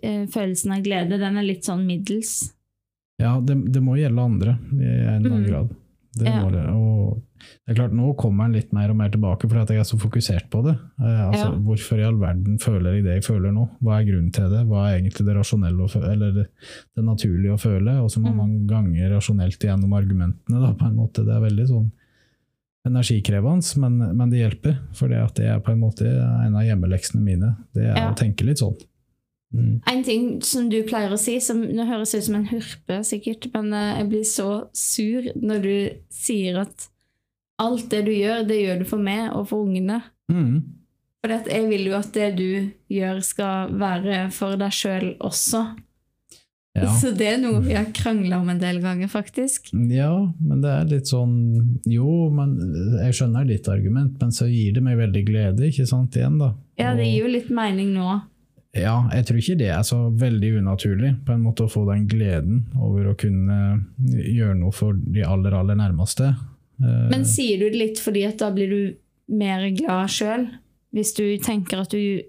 [0.04, 2.54] eh, følelsen av glede den er litt sånn middels.
[3.20, 5.50] Ja, det, det må gjelde andre i en eller annen Mm.
[5.50, 5.76] grad.
[6.18, 6.42] Det Ja.
[6.42, 6.64] må det.
[6.74, 7.22] Og
[7.68, 9.84] det er klart, nå kommer den litt mer og mer tilbake fordi at jeg er
[9.86, 10.74] så fokusert på det.
[11.00, 11.60] Eh, altså, Ja.
[11.68, 13.68] Hvorfor i all verden føler jeg det jeg føler nå?
[13.84, 14.64] Hva er grunnen til det?
[14.66, 16.48] Hva er egentlig det rasjonelle føle, eller det,
[16.96, 18.00] det naturlige å føle?
[18.02, 18.36] Og så må Mm.
[18.38, 21.26] man gange rasjonelt gjennom argumentene, da, på en måte.
[21.26, 21.92] Det er veldig sånn
[22.88, 24.78] energikrevende, men, men det hjelper.
[24.98, 27.56] For det det er på en måte en av hjemmeleksene mine.
[27.76, 28.12] Det er Ja.
[28.12, 28.78] å tenke litt sånn.
[29.56, 29.82] Mm.
[29.88, 33.48] En ting som du pleier å si, som nå høres ut som en hurpe sikkert,
[33.54, 35.76] men eh, jeg blir så sur når du
[36.12, 36.90] sier at
[37.64, 40.02] alt det du gjør, det gjør du for meg og for ungene.
[40.32, 40.58] Mm.
[41.24, 42.50] For jeg vil jo at det du
[42.94, 45.64] gjør, skal være for deg sjøl også.
[46.78, 46.92] Ja.
[47.02, 49.72] Så det er noe vi har krangla om en del ganger, faktisk.
[49.74, 51.36] Ja, men det er litt sånn
[51.90, 52.56] Jo, men
[53.02, 56.54] jeg skjønner ditt argument, men så gir det meg veldig glede, ikke sant, igjen, da.
[56.78, 58.20] Ja, det gir jo litt mening nå.
[58.78, 62.06] Ja, jeg tror ikke det er så veldig unaturlig, på en måte å få den
[62.10, 63.58] gleden over å kunne
[64.06, 66.34] gjøre noe for de aller, aller nærmeste.
[66.84, 68.82] Eh, Men sier du det litt fordi at da blir du
[69.34, 70.48] mer glad sjøl?
[70.96, 72.22] Hvis du tenker at du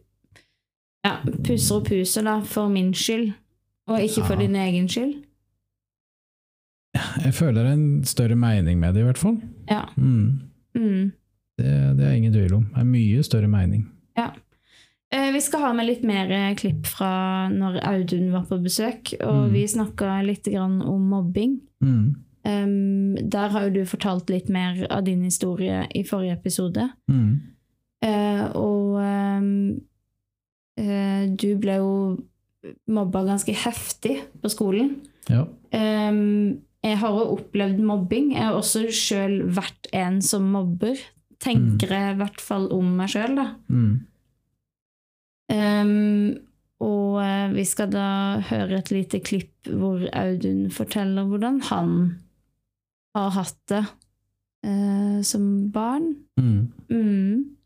[1.04, 3.32] ja, pusser og puser da, for min skyld,
[3.88, 4.40] og ikke for Ja.
[4.46, 5.14] din egen skyld?
[7.24, 9.37] Jeg føler en større mening med det, i hvert fall.
[9.70, 9.83] Ja.
[9.96, 10.40] Mm.
[10.74, 11.12] Mm.
[11.59, 12.64] Det, det er ingen tvil om.
[12.74, 13.87] Det En mye større mening.
[14.18, 14.31] Ja.
[15.33, 19.46] Vi skal ha med litt mer eh, klipp fra når Audun var på besøk, og
[19.48, 19.53] Mm.
[19.53, 21.61] vi snakka litt om mobbing.
[21.81, 22.16] Mm.
[22.44, 26.90] Um, der har jo du fortalt litt mer av din historie i forrige episode.
[27.11, 27.40] Mm.
[28.03, 29.01] Eh, og
[30.79, 32.18] eh, du ble jo
[32.90, 34.96] mobba ganske heftig på skolen.
[35.30, 35.44] Ja.
[35.72, 38.32] Um, jeg har jo opplevd mobbing.
[38.34, 40.98] Jeg har også sjøl vært en som mobber.
[41.42, 43.48] Tenker jeg i hvert fall om meg sjøl, da.
[43.70, 43.94] Mm.
[45.48, 46.36] Um,
[46.84, 48.08] og eh, vi skal da
[48.50, 51.94] høre et lite klipp hvor Audun forteller hvordan han
[53.16, 53.80] har hatt det
[54.66, 56.12] uh, som barn.
[56.38, 56.60] Mm.
[56.92, 57.56] Mm.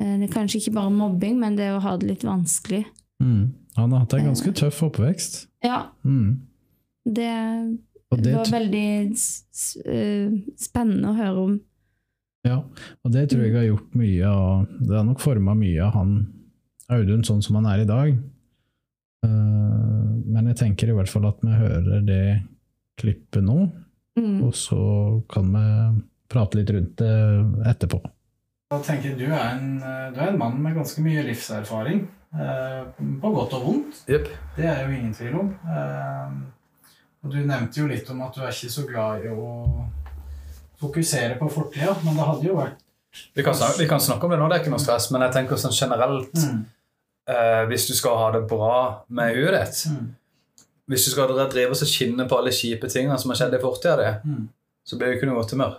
[0.00, 2.84] Eh, Det er kanskje ikke bare mobbing, men det å ha det litt vanskelig.
[3.20, 3.52] Mm.
[3.76, 5.46] Han har hatt en ganske tøff oppvekst.
[5.64, 6.40] Ja, Mm.
[7.04, 7.78] det,
[8.22, 11.60] det var veldig s- s- eh, spennende å høre om.
[12.44, 12.58] Ja,
[13.04, 16.14] og det tror jeg har gjort mye av Det har nok forma mye av han
[16.90, 18.10] Audun sånn som han er i dag.
[19.24, 19.28] Eh,
[20.26, 22.42] men jeg tenker i hvert fall at vi hører det
[23.00, 23.70] klippet nå,
[24.16, 24.44] Mm.
[24.46, 27.98] og så kan vi prate litt rundt det etterpå.
[28.70, 29.78] Jeg tenker Du er en,
[30.14, 32.06] du er en mann med ganske mye livserfaring.
[32.40, 32.80] Eh,
[33.20, 34.04] på godt og vondt.
[34.10, 34.28] Yep.
[34.56, 35.52] Det er jo ingen tvil om.
[35.70, 36.32] Eh,
[37.24, 39.52] og du nevnte jo litt om at du er ikke så glad i å
[40.80, 42.82] fokusere på fortida, men det hadde jo vært
[43.34, 45.22] Vi kan, snakke, vi kan snakke om det nå, det er ikke noe stress, men
[45.24, 46.58] jeg tenker sånn generelt mm,
[47.30, 50.08] eh, Hvis du skal ha det bra med huet ditt mm,
[50.90, 53.94] Hvis du skal drive og skinne på alle kjipe tingene som har skjedd i fortida
[54.00, 54.44] di, mm.
[54.84, 55.78] så blir du ikke noe godt humør.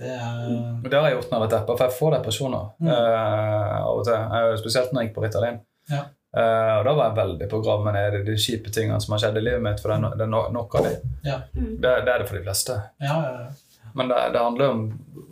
[0.00, 0.46] Det er
[0.84, 2.88] Og det har jeg gjort når jeg har vært deppa, for jeg får depresjoner Mm.
[2.88, 4.56] uh, av og til.
[4.62, 5.58] Spesielt når jeg gikk på Ritalin.
[5.90, 6.02] Ja.
[6.30, 9.12] Uh, og da var jeg veldig på grave med ned i de kjipe tingene som
[9.16, 9.80] har skjedd i livet mitt.
[9.82, 10.94] For det er, no, det er no, nok av det.
[11.26, 11.38] Ja.
[11.54, 11.80] det.
[11.82, 12.76] Det er det for de fleste.
[13.02, 13.50] Ja, ja, ja.
[13.98, 14.82] Men det, det handler jo om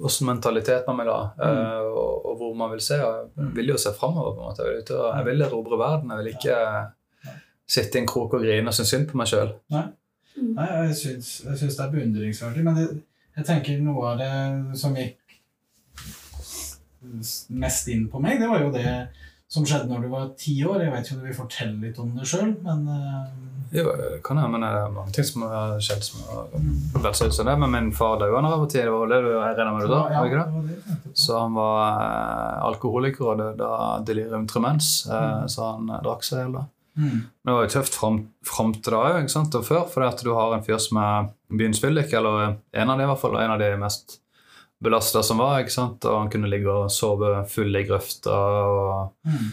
[0.09, 1.59] åssen mentalitet man vil ha, Mm.
[1.63, 2.99] eh, og, og hvor man vil se.
[3.07, 4.33] Og jeg vil jo se framover.
[4.35, 4.65] på en måte.
[4.67, 6.11] Jeg vil, ut og- jeg vil erobre verden.
[6.11, 6.57] Jeg vil ikke
[7.69, 9.53] sitte i en krok og grine og synes synd på meg sjøl.
[9.71, 12.89] Nei, jeg syns, jeg syns det er beundringsverdig, men det,
[13.39, 14.33] jeg tenker noe av det
[14.79, 15.17] som gikk
[17.55, 18.91] mest inn på meg, det var jo det
[19.49, 20.83] som skjedde når du var ti år.
[20.85, 23.29] Jeg vet ikke om du vil fortelle litt om det sjøl, men eh,
[23.79, 23.85] Jo,
[24.25, 26.73] kan jeg, men det er mange ting som har skjedd som har mm.
[26.99, 27.55] vært sånn som det.
[27.63, 28.81] Men min far døde da jeg var ti.
[28.81, 30.01] Det var det du regna med du da?
[30.13, 30.63] ja, ikke det?
[30.73, 31.13] det det.
[31.23, 35.49] Så han var eh, alkoholiker og døde av delirium tremens, eh, Mm.
[35.55, 36.59] så han drakk seg i hjel.
[36.59, 36.67] da.
[36.99, 37.19] Mm.
[37.23, 39.85] Men det var jo tøft fram, fram til da òg, og før.
[39.93, 43.11] Fordi at du har en fyr som er byens fyllik, eller en av de i
[43.13, 44.19] hvert fall, og en av de mest
[44.83, 45.61] belasta som var.
[45.63, 46.05] ikke sant?
[46.05, 49.49] Og han kunne ligge og sove full i grøfta og Mm.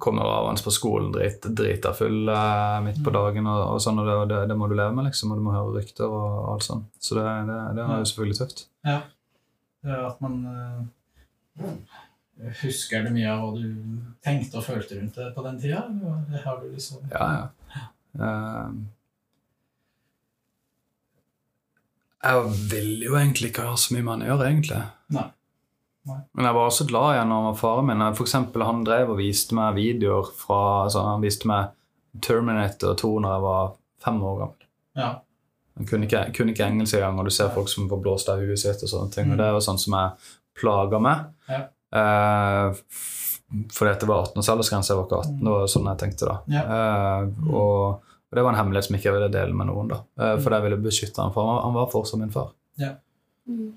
[0.00, 3.16] komme ravende på skolen drit, drita full eh, midt på Mm.
[3.18, 3.46] dagen.
[3.46, 5.52] og, og sånn, og det, det, det må du leve med, liksom, og du må
[5.52, 6.86] høre rykter og alt sånt.
[7.00, 8.66] Så det, det, det er jo selvfølgelig tøft.
[8.84, 9.00] Ja.
[9.84, 10.38] Det er At man
[11.60, 11.70] eh,
[12.62, 13.68] Husker du mye av hva du
[14.24, 15.84] tenkte og følte rundt det på den tida?
[16.72, 17.84] Liksom Ja, ja.
[18.18, 18.70] Eh,
[22.24, 24.80] jeg vil jo egentlig ikke ha så mye med han å gjøre, egentlig.
[25.14, 25.26] Nei.
[26.08, 26.18] Nei.
[26.36, 28.04] Men jeg var også glad når han var faren min.
[28.16, 31.70] For eksempel, han drev og viste meg videoer fra altså, Han viste meg
[32.24, 33.70] Terminator 2 når jeg var
[34.04, 34.66] fem år gammel.
[35.00, 35.10] Ja.
[35.76, 38.40] Han kunne ikke, kunne ikke engelsk engang, og du ser folk som får blåst av
[38.44, 38.82] huet sitt.
[38.84, 39.32] og sånne ting, Mm.
[39.32, 40.10] og Det er jo sånn som jeg
[40.60, 41.24] plager meg.
[41.48, 41.62] Ja.
[41.94, 45.38] Eh, f- fordi at det var 18 års aldersgrense, jeg var ikke 18.
[45.44, 46.36] Det var sånn jeg tenkte da.
[46.50, 46.62] Ja.
[46.66, 49.92] Uh, og, og det var en hemmelighet som ikke jeg ville dele med noen.
[49.92, 50.00] da.
[50.18, 52.50] Uh, for jeg ville beskytte han, for han var, fortsatt min far.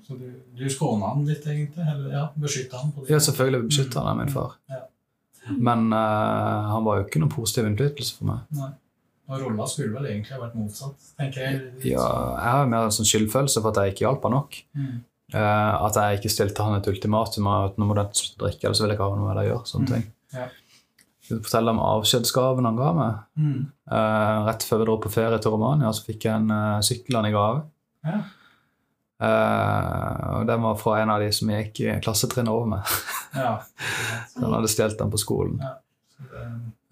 [0.02, 0.26] Så du,
[0.56, 1.84] du skåna han litt, egentlig?
[1.84, 2.90] Eller ja, beskytta han?
[2.96, 3.12] på det?
[3.12, 4.54] Ja, selvfølgelig beskytta han min far.
[4.72, 4.82] Ja.
[5.48, 8.46] Men eh, han var jo ikke noen positiv innflytelse for meg.
[8.56, 8.70] Nei.
[9.28, 11.58] Og rolla skulle vel egentlig ha vært motsatt, tenker jeg.
[11.90, 14.56] Ja, jeg har jo mer en sånn skyldfølelse for at jeg ikke hjalp han nok.
[14.72, 14.94] Mm.
[15.34, 18.46] Eh, at jeg ikke stilte han et ultimatum av at nå må du slutte å
[18.46, 19.66] drikke, eller så vil jeg ikke ha noe med deg å gjøre.
[19.68, 19.92] sånne Mm.
[19.92, 20.06] ting.
[20.32, 20.46] Ja.
[21.28, 23.18] Jeg fortelle om avskjedsgaven han ga meg?
[23.36, 23.66] Mm.
[23.92, 27.16] Uh, rett før vi dro på ferie til Romania, så fikk jeg en uh, sykkel
[27.18, 27.62] han i gave.
[28.08, 28.20] Ja.
[29.20, 32.80] Uh, og Den var fra en av de som gikk i klassetrinnet over med.
[33.34, 33.58] ja.
[34.32, 35.60] Så han hadde stjålet den på skolen.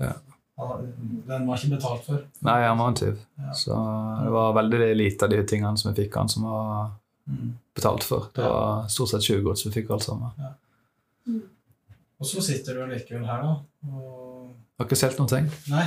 [0.03, 0.13] Ja.
[0.57, 2.23] Den var ikke betalt for.
[2.45, 3.19] Nei, han var en tyv.
[3.55, 3.77] Så
[4.25, 6.91] det var veldig lite av de tingene som vi fikk han, som var.
[7.77, 8.29] Betalt for.
[8.37, 10.31] Det var stort sett tjuvgods vi fikk alt sammen.
[12.17, 13.57] Og så sitter du allikevel her, da.
[13.91, 15.49] Og Har ikke solgt noen ting.
[15.73, 15.87] Nei.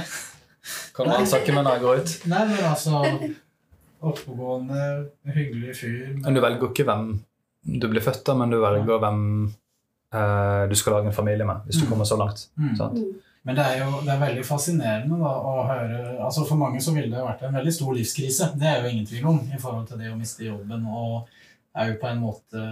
[0.94, 2.12] Kan du ransakke meg når jeg går ut?
[2.30, 3.00] Nei, men altså
[4.00, 4.84] Oppegående,
[5.36, 6.12] hyggelig fyr.
[6.24, 7.10] Men du velger ikke hvem
[7.82, 9.24] du blir født av, men du velger hvem
[10.16, 11.90] eh, du skal lage en familie med, hvis du Mm.
[11.92, 12.46] kommer så langt.
[12.58, 12.76] Mm.
[12.80, 13.00] Sant?
[13.48, 16.92] Men det er jo det er veldig fascinerende da, å høre altså For mange så
[16.92, 18.50] ville det vært en veldig stor livskrise.
[18.60, 21.30] Det er jo ingen tvil om i forhold til det å miste jobben og
[21.80, 22.66] er jo på en måte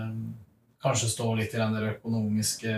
[0.83, 2.73] kanskje stå litt i den der økonomiske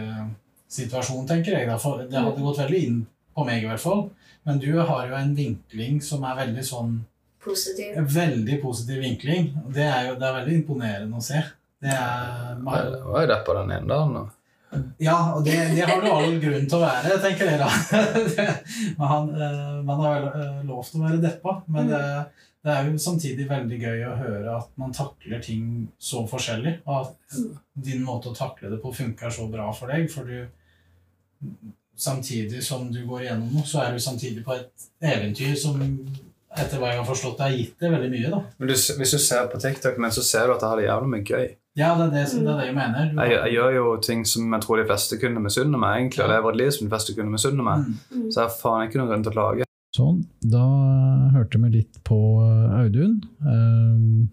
[0.69, 1.67] situasjonen, tenker jeg.
[1.69, 1.77] Da.
[1.81, 2.99] For det hadde gått veldig inn
[3.35, 4.05] på meg, i hvert fall.
[4.47, 6.99] Men du har jo en vinkling som er veldig sånn
[7.39, 7.95] Positiv.
[8.11, 9.45] Veldig positiv vinkling.
[9.71, 11.39] Det er jo det er veldig imponerende å se.
[11.79, 12.65] Det er Jeg
[13.05, 14.17] var jo rett på den ene dagen.
[15.01, 17.49] Ja, og det, det har du all grunn til å være, tenker
[18.99, 22.03] men han, eh, man har eh, lov til å være deppa, men det,
[22.65, 27.09] det er jo samtidig veldig gøy å høre at man takler ting så forskjellig, og
[27.09, 27.39] at
[27.89, 30.45] din måte å takle det på funker så bra for deg, for du
[31.99, 35.81] Samtidig som du går gjennom noe, så er du samtidig på et eventyr som
[36.57, 38.29] etter hva jeg har forstått, har gitt det veldig mye.
[38.33, 38.41] da.
[38.57, 40.87] Men du, hvis du ser på TikTok, men så ser du at jeg har det
[40.87, 41.47] jævlig mye gøy.
[41.77, 43.11] Ja, det er det, som- det, er det jeg mener.
[43.13, 46.23] Du, Jeg, jeg gjør jo ting som jeg tror de fleste kunne misunne meg, egentlig,
[46.25, 47.85] og lever et liv som de fleste kunne misunne meg.
[48.11, 48.31] Mm.
[48.31, 49.69] Så jeg har faen ikke noen grunn til å klage.
[49.95, 50.65] Sånn, da
[51.33, 53.15] hørte vi litt på eh, Audun.
[53.41, 54.29] Um,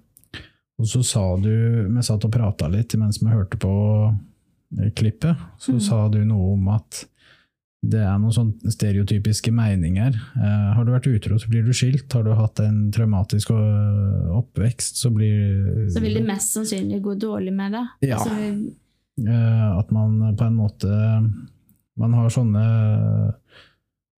[0.76, 1.48] og så sa du
[1.88, 3.72] Vi satt og prata litt mens vi hørte på
[4.80, 5.36] eh, klippet.
[5.58, 5.80] Så mm.
[5.80, 7.06] sa du noe om at
[7.92, 10.16] det er noen sånne stereotypiske meninger.
[10.36, 12.08] Eh, har du vært utro, så blir du skilt.
[12.12, 17.14] Har du hatt en traumatisk eh, oppvekst, så blir Så vil det mest sannsynlig gå
[17.20, 17.86] dårlig med det.
[18.10, 18.18] Ja.
[18.20, 18.74] Altså,
[19.16, 20.88] Eh, at man på en måte
[21.96, 22.64] Man har sånne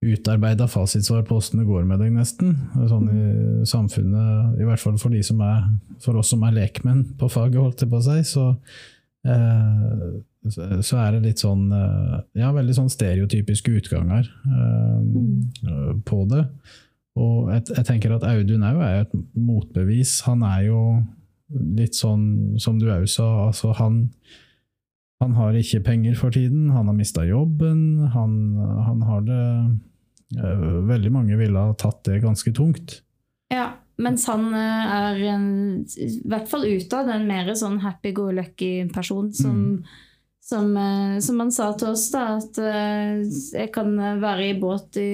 [0.01, 2.55] utarbeida fasitsvar på åssen det går med deg, nesten.
[2.89, 5.67] Sånn i samfunnet, i hvert fall for, de som er,
[6.01, 8.85] for oss som er lekmenn på faget, holdt jeg på å si, så, eh,
[9.27, 16.43] så er det litt sånn eh, Ja, veldig sånn stereotypiske utganger eh, på det.
[17.17, 20.19] Og jeg, jeg tenker at Audun òg er et motbevis.
[20.27, 20.81] Han er jo
[21.49, 24.05] litt sånn som du òg sa, altså han
[25.17, 28.33] han har ikke penger for tiden, han har mista jobben, han,
[28.85, 29.45] han har det
[30.37, 32.99] eh, Veldig mange ville ha tatt det ganske tungt.
[33.49, 35.47] Ja, mens han eh, er en,
[35.97, 39.61] i hvert fall utad en mer sånn happy-go-lucky-person som,
[40.43, 43.23] som, eh, som han sa til oss, da, at eh,
[43.57, 45.09] jeg kan være i båt i,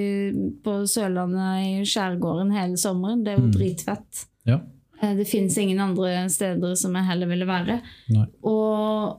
[0.65, 3.23] på Sørlandet i skjærgården hele sommeren.
[3.23, 3.55] Det er jo Mm.
[3.55, 4.25] dritfett.
[4.49, 4.59] Ja.
[5.03, 7.79] Det finnes ingen andre steder som jeg heller ville være.
[8.15, 8.27] Nei.
[8.47, 9.17] Og,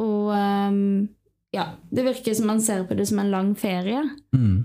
[0.00, 1.08] og um,
[1.52, 4.00] ja, det virker som man ser på det som en lang ferie.
[4.32, 4.62] Mm.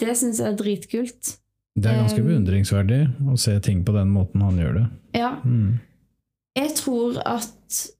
[0.00, 1.30] Det syns jeg er dritkult.
[1.76, 4.86] Det er ganske Um, beundringsverdig å se ting på den måten han gjør det.
[5.14, 5.78] Ja, Mm.
[6.56, 7.90] jeg tror at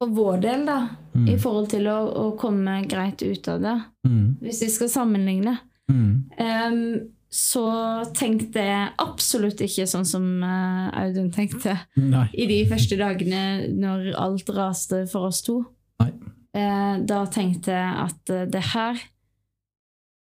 [0.00, 1.28] for vår del, da, Mm.
[1.28, 4.36] i forhold til å, å komme greit ut av det, Mm.
[4.42, 5.58] hvis vi skal sammenligne,
[5.90, 6.24] Mm.
[6.38, 12.28] ehm, så tenkte jeg absolutt ikke sånn som eh, Audun tenkte Nei.
[12.34, 15.64] i de første dagene når alt raste for oss to.
[16.00, 16.12] Nei.
[16.54, 18.94] Eh, da tenkte jeg at eh, det her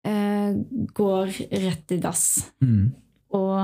[0.03, 2.51] går rett i dass.
[2.63, 2.91] Mm.
[3.35, 3.59] Og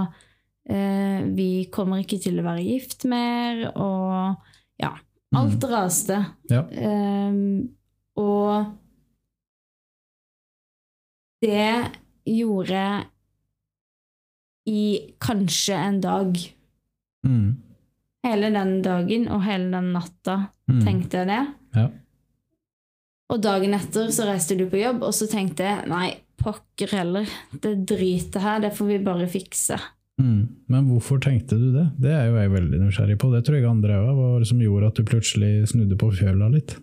[0.69, 4.35] eh, vi kommer ikke til å være gift mer, og
[4.81, 4.91] ja,
[5.35, 6.19] alt raste.
[6.51, 6.63] Ja.
[6.69, 7.69] Ehm,
[8.19, 8.73] og
[11.45, 11.91] det
[12.25, 12.85] gjorde
[14.65, 14.81] i
[15.21, 16.39] kanskje en dag.
[17.25, 17.51] Mm.
[18.25, 20.79] Hele den dagen og hele den natta Mm.
[20.81, 21.41] tenkte jeg det.
[21.75, 21.89] Ja.
[23.29, 26.07] Og dagen etter så reiste du på jobb, og så tenkte jeg nei,
[26.41, 27.27] pokker heller.
[27.61, 29.77] Det dritet her, det får vi bare fikse.
[30.21, 30.41] Mm.
[30.71, 31.85] Men hvorfor tenkte du det?
[31.99, 33.31] Det er jo jeg veldig nysgjerrig på.
[33.33, 34.05] Det tror jeg andre òg.
[34.15, 36.77] Hva var det som gjorde at du plutselig snudde på fjøla litt?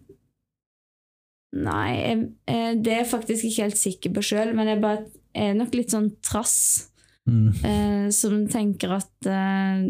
[1.52, 5.02] Nei, jeg, eh, det er jeg faktisk ikke helt sikker på sjøl, men jeg, bare,
[5.36, 6.88] jeg er nok litt sånn trass
[7.22, 7.52] Mm.
[7.62, 9.82] eh, som tenker at eh,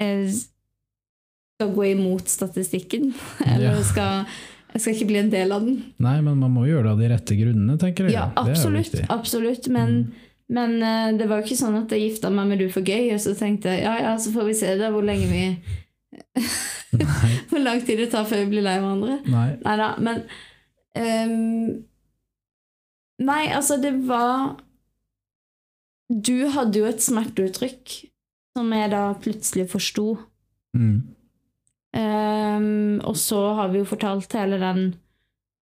[0.00, 3.10] jeg skal gå imot statistikken.
[3.44, 3.82] Eller Ja.
[3.84, 4.24] skal,
[4.76, 5.76] jeg skal ikke bli en del av den.
[6.04, 8.16] Nei, men man må gjøre det av de rette grunnene, tenker jeg.
[8.18, 8.92] Ja, absolutt.
[9.08, 10.12] absolutt men, Mm.
[10.52, 13.08] men eh, det var jo ikke sånn at jeg gifta meg med du for gøy,
[13.14, 15.44] og så tenkte jeg ja, ja, så får vi se da hvor lenge vi
[17.50, 19.16] Hvor lang tid det tar før vi blir lei hverandre.
[19.28, 19.48] Nei.
[19.64, 20.22] Nei da, men
[20.96, 21.82] um,
[23.26, 24.58] Nei, altså, det var
[26.12, 27.96] Du hadde jo et smerteuttrykk
[28.56, 30.16] som jeg da plutselig forsto.
[30.76, 31.00] Mm.
[32.56, 34.94] Ehm, og så har vi jo fortalt hele den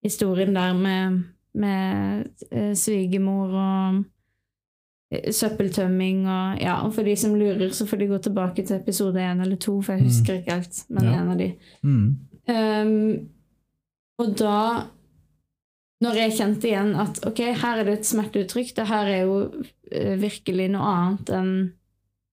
[0.05, 1.23] historien der med,
[1.55, 4.05] med eh, svigermor og
[5.13, 8.77] eh, søppeltømming og Ja, og for de som lurer, så får de gå tilbake til
[8.77, 10.09] episode én eller to, for jeg Mm.
[10.09, 11.21] husker ikke helt, men Ja.
[11.23, 11.55] en av de.
[11.83, 12.17] Mm.
[12.49, 13.29] Um,
[14.19, 14.83] og da
[16.03, 19.53] Når jeg kjente igjen at ok, her er det et smerteuttrykk, det her er jo
[19.93, 21.73] eh, virkelig noe annet enn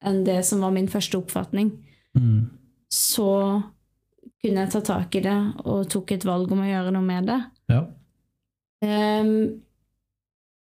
[0.04, 1.72] enn det som var min første oppfatning,
[2.16, 2.50] Mm.
[2.92, 3.62] så
[4.42, 7.28] kunne jeg ta tak i det og tok et valg om å gjøre noe med
[7.30, 7.40] det.
[7.72, 7.82] Ja.
[8.82, 9.62] Um,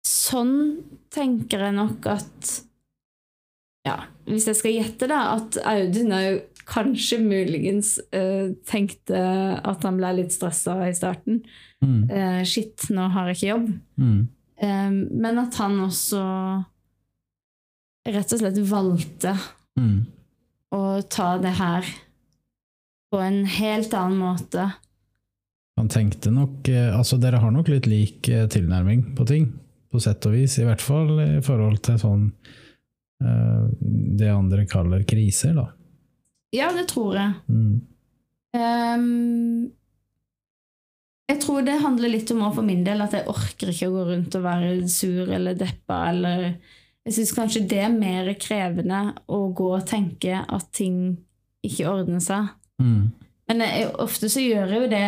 [0.07, 0.53] sånn
[1.13, 2.53] tenker jeg nok at
[3.87, 9.19] Ja, hvis jeg skal gjette, da, at Audun òg kanskje muligens uh, tenkte
[9.63, 11.37] at han ble litt stressa i starten.
[11.79, 12.01] Mm.
[12.11, 13.69] Uh, shit, nå har jeg ikke jobb.
[14.03, 14.17] Mm.
[14.59, 16.19] Um, men at han også
[18.07, 19.35] rett og slett valgte
[19.77, 20.07] Mm.
[20.73, 21.85] å ta det her
[23.11, 24.69] på en helt annen måte.
[25.77, 29.51] Han tenkte nok eh, Altså, dere har nok litt lik eh, tilnærming på ting,
[29.91, 30.57] på sett og vis.
[30.59, 32.23] I hvert fall i forhold til sånn
[33.23, 33.67] eh,
[34.17, 35.69] Det andre kaller kriser, da.
[36.55, 37.35] Ja, det tror jeg.
[37.51, 37.83] Mm.
[38.57, 39.67] Um,
[41.27, 44.03] jeg tror det handler litt om for min del at jeg orker ikke å gå
[44.07, 46.45] rundt og være sur eller deppa eller
[47.07, 51.17] Jeg syns kanskje det er mer krevende å gå og tenke at ting
[51.67, 52.49] ikke ordner seg.
[52.81, 53.11] Mm.
[53.47, 55.05] Men jeg, ofte så gjør jeg jo det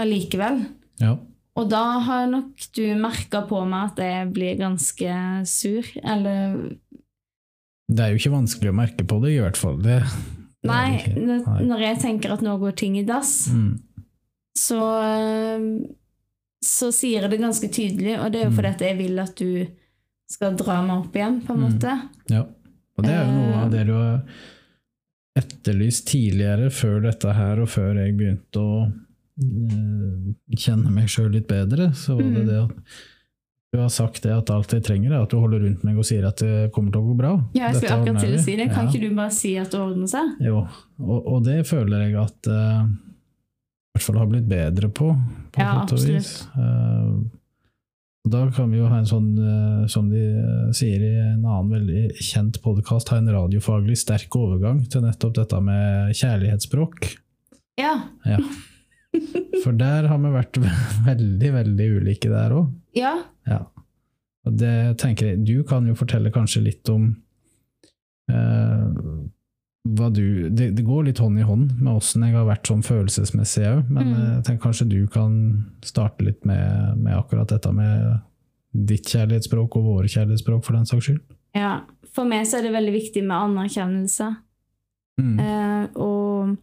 [0.00, 0.60] allikevel.
[1.00, 1.16] Ja.
[1.58, 5.14] Og da har nok du merka på meg at jeg blir ganske
[5.50, 6.76] sur, eller
[7.90, 9.80] Det er jo ikke vanskelig å merke på det, i hvert fall.
[9.82, 9.96] Det,
[10.62, 11.00] det Nei.
[11.16, 11.62] Nei.
[11.66, 13.80] når jeg tenker at nå går ting i dass, Mm.
[14.56, 15.66] så eh,
[16.62, 18.56] så sier jeg det ganske tydelig, og det er jo Mm.
[18.56, 19.66] fordi at jeg vil at du
[20.28, 21.66] skal dra meg opp igjen, på en Mm.
[21.72, 22.08] måte.
[22.30, 22.42] Ja.
[22.98, 23.62] Og det er jo noe Eh.
[23.64, 24.22] av det du har
[25.38, 31.46] etterlyst tidligere, før dette her, og før jeg begynte å uh, kjenne meg sjøl litt
[31.50, 32.46] bedre, så var det Mhm.
[32.50, 32.76] det at
[33.72, 36.04] du har sagt det at alt jeg trenger, er at du holder rundt meg og
[36.04, 37.32] sier at det kommer til å gå bra.
[37.54, 38.66] Ja, jeg skulle akkurat til å si det.
[38.72, 38.90] Kan Ja.
[38.90, 40.32] ikke du bare si at det ordner seg?
[40.42, 40.66] Jo,
[40.98, 45.12] og, og det føler jeg at uh, i hvert fall har blitt bedre på,
[45.52, 46.48] på Ja, absolutt.
[46.58, 47.39] Eh,
[48.28, 51.70] da kan vi jo ha en sånn, eh, som de eh, sier i en annen
[51.72, 57.14] veldig kjent podkast, ha en radiofaglig sterk overgang til nettopp dette med kjærlighetsspråk.
[57.80, 57.94] Ja.
[58.28, 58.40] Ja.
[59.64, 60.60] For der har vi vært
[61.08, 62.68] veldig, veldig ulike der òg.
[62.96, 63.16] Ja.
[63.48, 63.64] Ja.
[64.48, 67.10] Og det tenker jeg Du kan jo fortelle kanskje litt om
[68.30, 68.84] eh,
[69.84, 73.64] du det, det går litt hånd i hånd med åssen jeg har vært sånn følelsesmessig
[73.64, 74.12] òg, men Mm.
[74.14, 78.20] eh, jeg tenker kanskje du kan starte litt med, med akkurat dette med
[78.74, 81.20] ditt kjærlighetsspråk og våre kjærlighetsspråk, for den saks skyld.
[81.54, 81.80] ja.
[82.12, 84.36] For meg så er det veldig viktig med anerkjennelse.
[85.20, 85.36] Mm.
[85.38, 86.56] Eh, og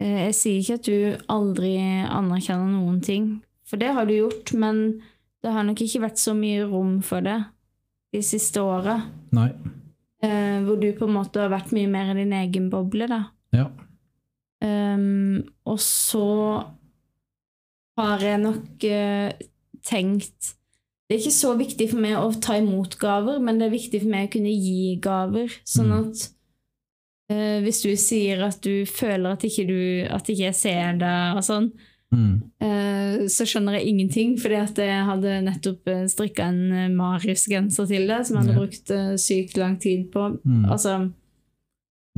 [0.00, 1.74] eh, jeg sier ikke at du aldri
[2.08, 5.02] anerkjenner noen ting, for det har du gjort, men
[5.44, 7.44] det har nok ikke vært så mye rom for det
[8.14, 9.02] de siste åra.
[9.36, 9.50] Nei.
[10.24, 13.20] Eh, hvor du på en måte har vært mye mer i din egen boble, da.
[13.54, 13.68] Ja.
[14.64, 16.26] Um, og så
[17.98, 19.34] har jeg nok uh,
[19.84, 20.54] tenkt
[21.04, 24.00] Det er ikke så viktig for meg å ta imot gaver, men det er viktig
[24.00, 25.52] for meg å kunne gi gaver.
[25.68, 25.98] Sånn Mm.
[25.98, 26.22] at
[27.34, 31.36] uh, hvis du sier at du føler at ikke, du, at ikke jeg ser deg,
[31.36, 31.68] og sånn,
[32.14, 32.42] Mm.
[32.60, 37.86] eh, så skjønner jeg ingenting, fordi at jeg hadde nettopp uh, strikka en eh, Marius-genser
[37.90, 38.60] til det, som jeg hadde Ja.
[38.62, 40.28] brukt eh, sykt lang tid på.
[40.44, 40.64] Mm.
[40.70, 41.10] Altså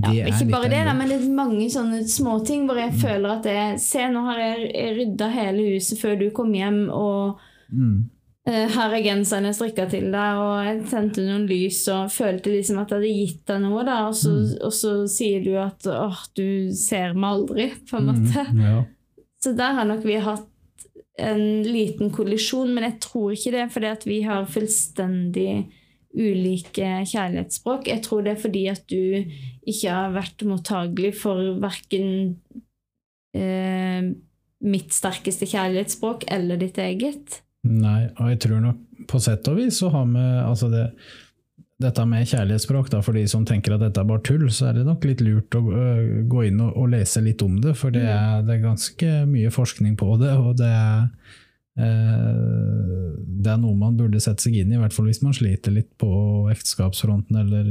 [0.02, 3.38] ja, er ikke bare det, da, men det er mange sånne småting hvor jeg føler
[3.38, 7.38] at jeg Se, nå har jeg, rydda hele huset før du kom hjem, og
[7.72, 8.04] Mm.
[8.46, 12.52] eh, her er genseren jeg strikka til deg, og jeg tente noen lys og følte
[12.52, 14.52] liksom at jeg hadde gitt deg noe, da, og så, Mm.
[14.68, 18.44] og så sier du at åh, du ser meg aldri, på en måte.
[18.52, 18.60] Mm.
[18.62, 18.84] Ja.
[19.46, 20.48] Så der har nok vi hatt
[21.22, 25.50] en liten kollisjon, men jeg tror ikke det er fordi at vi har fullstendig
[26.16, 27.86] ulike kjærlighetsspråk.
[27.92, 29.22] Jeg tror det er fordi at du
[29.68, 32.08] ikke har vært mottagelig for verken
[33.36, 34.10] eh,
[34.66, 37.40] mitt sterkeste kjærlighetsspråk eller ditt eget.
[37.66, 40.88] Nei, og jeg tror nok på sett og vis så har vi altså det,
[41.82, 44.78] dette med kjærlighetsspråk, da, for de som tenker at dette er bare tull, så er
[44.78, 45.60] det nok litt lurt å
[46.32, 49.50] gå inn og, og lese litt om det, for det er, det er ganske mye
[49.52, 51.02] forskning på det, og det er,
[51.76, 53.12] eh,
[53.44, 55.74] det er noe man burde sette seg inn i, i hvert fall hvis man sliter
[55.76, 56.08] litt på
[56.54, 57.68] ekteskapsfronten eller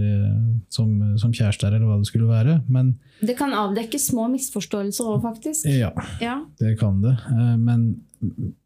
[0.73, 2.59] som, som kjærester, eller hva det skulle være.
[2.69, 2.93] Men
[3.25, 5.65] Det kan avdekke små misforståelser òg, faktisk.
[5.71, 5.91] ja,
[6.21, 6.37] Ja.
[6.61, 7.15] det kan det.
[7.59, 7.89] Men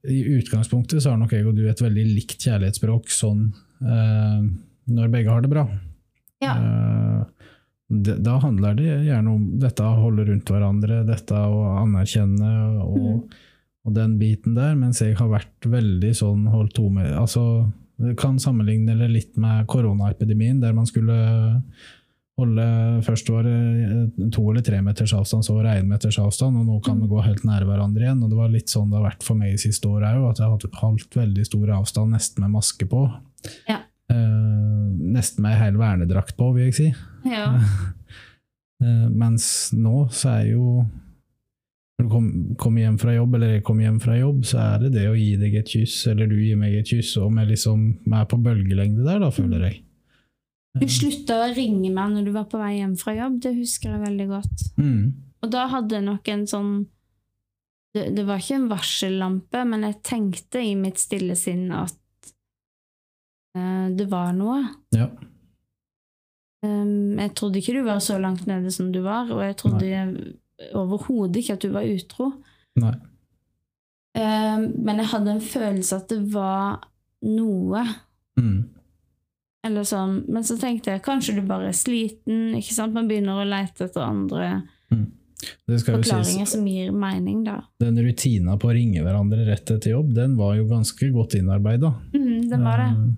[0.07, 4.43] i utgangspunktet så har nok jeg og du et veldig likt kjærlighetsspråk sånn eh,
[4.89, 5.65] når begge har det bra.
[6.43, 6.53] Ja.
[6.55, 7.49] Eh,
[7.89, 12.51] det, da handler det gjerne om dette å holde rundt hverandre, dette å anerkjenne
[12.85, 13.23] og, Mm.
[13.87, 17.71] og den biten der, mens jeg har vært veldig sånn holdt to med altså,
[18.19, 21.15] kan sammenligne det litt med koronaepidemien, der man skulle
[22.39, 22.67] holde
[23.03, 26.69] Først var det to eller tre meters avstand, så var det én meters avstand, og
[26.69, 28.21] nå kan vi gå helt nære hverandre igjen.
[28.23, 30.39] og Det var litt sånn det har vært for meg de siste åra òg, at
[30.39, 33.01] jeg har holdt veldig stor avstand, nesten med maske på.
[33.67, 33.81] Ja.
[34.09, 36.89] Eh, nesten med ei hel vernedrakt på, vil jeg si.
[37.29, 37.51] ja.
[38.79, 40.85] Eh, mens nå så er jo
[41.99, 44.77] Når du kom- kommer hjem fra jobb, eller jeg kommer hjem fra jobb, så er
[44.85, 47.43] det det å gi deg et kyss, eller du gir meg et kyss, og vi
[47.49, 49.81] liksom vi er på bølgelengde der, da, føler jeg.
[50.79, 53.91] Du slutta å ringe meg når du var på vei hjem fra jobb, det husker
[53.97, 54.63] jeg veldig godt.
[54.79, 55.03] Mm.
[55.43, 56.71] Og da hadde jeg nok en sånn
[57.97, 61.98] det, det var ikke en varsellampe, men jeg tenkte i mitt stille sinn at
[63.97, 64.61] det var noe.
[64.95, 65.09] Ja.
[66.65, 70.01] Um, jeg trodde ikke du var så langt nede som du var, og jeg trodde
[70.75, 72.33] overhodet ikke at du var utro.
[72.79, 72.95] Nei.
[74.17, 76.81] Um, men jeg hadde en følelse at det var
[77.27, 77.85] noe.
[78.39, 78.59] Mm.
[79.67, 80.21] Eller sånn.
[80.31, 82.57] Men så tenkte jeg kanskje du bare er sliten.
[82.57, 82.95] ikke sant?
[82.95, 84.49] Man begynner å lete etter andre
[84.91, 85.05] mm.
[85.43, 87.61] sies, forklaringer som gir mening, da.
[87.83, 91.93] den rutina på å ringe hverandre rett etter jobb, den var jo ganske godt innarbeida.
[92.15, 92.91] Mm, det var det.
[92.93, 93.09] Eh,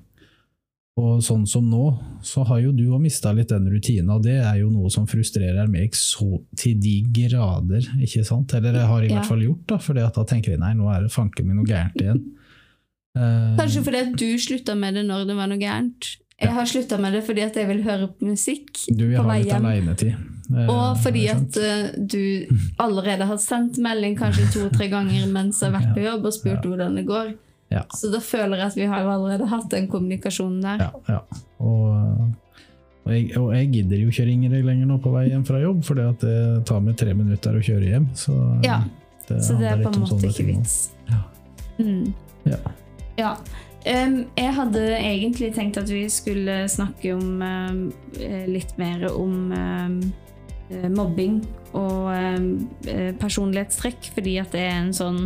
[1.00, 1.86] Og sånn som nå,
[2.28, 5.06] så har jo du òg mista litt den rutina, og det er jo noe som
[5.08, 8.52] frustrerer meg så til de grader, ikke sant?
[8.58, 9.16] Eller jeg har i Ja.
[9.20, 11.70] hvert fall gjort, da, for da tenker jeg nei, nå er det fanken meg noe
[11.70, 12.20] gærent igjen.
[13.16, 16.18] Uh, Kanskje fordi at du slutta med det når det var noe gærent.
[16.42, 19.44] Jeg har slutta med det fordi at jeg vil høre på musikk du på vei
[19.46, 19.66] hjem.
[20.52, 22.48] Eh, Og fordi at eh, du
[22.82, 26.66] allerede har sendt melding kanskje to-tre ganger mens jeg har vært på jobb og spurt
[26.66, 27.36] hvordan det går.
[27.72, 27.86] Ja.
[27.95, 30.82] Så da føler jeg at vi har allerede hatt den kommunikasjonen der.
[30.84, 31.41] Ja, ja.
[31.63, 31.86] Og,
[33.05, 35.61] og, jeg, og jeg gidder jo ikke ringe deg lenger nå på vei hjem fra
[35.61, 36.34] jobb, for det
[36.67, 38.09] tar meg tre minutter å kjøre hjem.
[38.17, 38.82] Så Ja,
[39.30, 40.78] det Så det er på en måte ikke vits.
[41.09, 41.22] Ja.
[41.80, 42.11] Mm.
[42.49, 42.61] Ja.
[43.19, 43.36] Ja.
[43.88, 50.89] Em, jeg hadde egentlig tenkt at vi skulle snakke om eh, litt mer om eh,
[50.91, 51.39] mobbing
[51.78, 55.24] og eh, personlighetstrekk, fordi at det er en sånn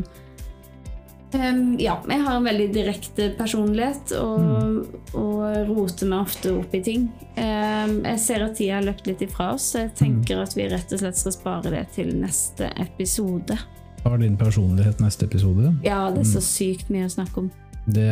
[1.80, 4.86] Ja, jeg har en veldig direkte personlighet og,
[5.18, 7.08] og roter meg ofte opp i ting.
[7.36, 10.94] Jeg ser at tida har løpt litt ifra oss, så jeg tenker at vi rett
[10.96, 13.58] og slett skal spare det til neste episode.
[14.06, 15.74] Har din personlighet neste episode?
[15.86, 17.52] Ja, det er så sykt mye å snakke om.
[17.86, 18.10] Det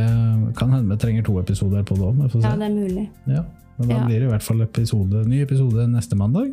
[0.58, 2.24] kan hende vi trenger to episoder på det òg.
[2.44, 3.08] Ja, det er mulig.
[3.26, 3.44] Ja,
[3.78, 4.06] men da Ja.
[4.06, 6.52] blir det i hvert fall episode, ny episode neste mandag.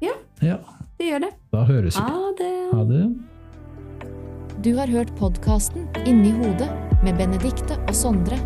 [0.00, 0.16] Ja.
[0.42, 0.58] ja.
[0.98, 1.30] Det gjør det.
[1.52, 2.02] Da høres vi.
[2.02, 2.54] Ha det.
[2.72, 3.04] Ha det.
[4.62, 6.68] Du har hørt podkasten Inni hodet
[7.02, 8.36] med Benedikte og Sondre.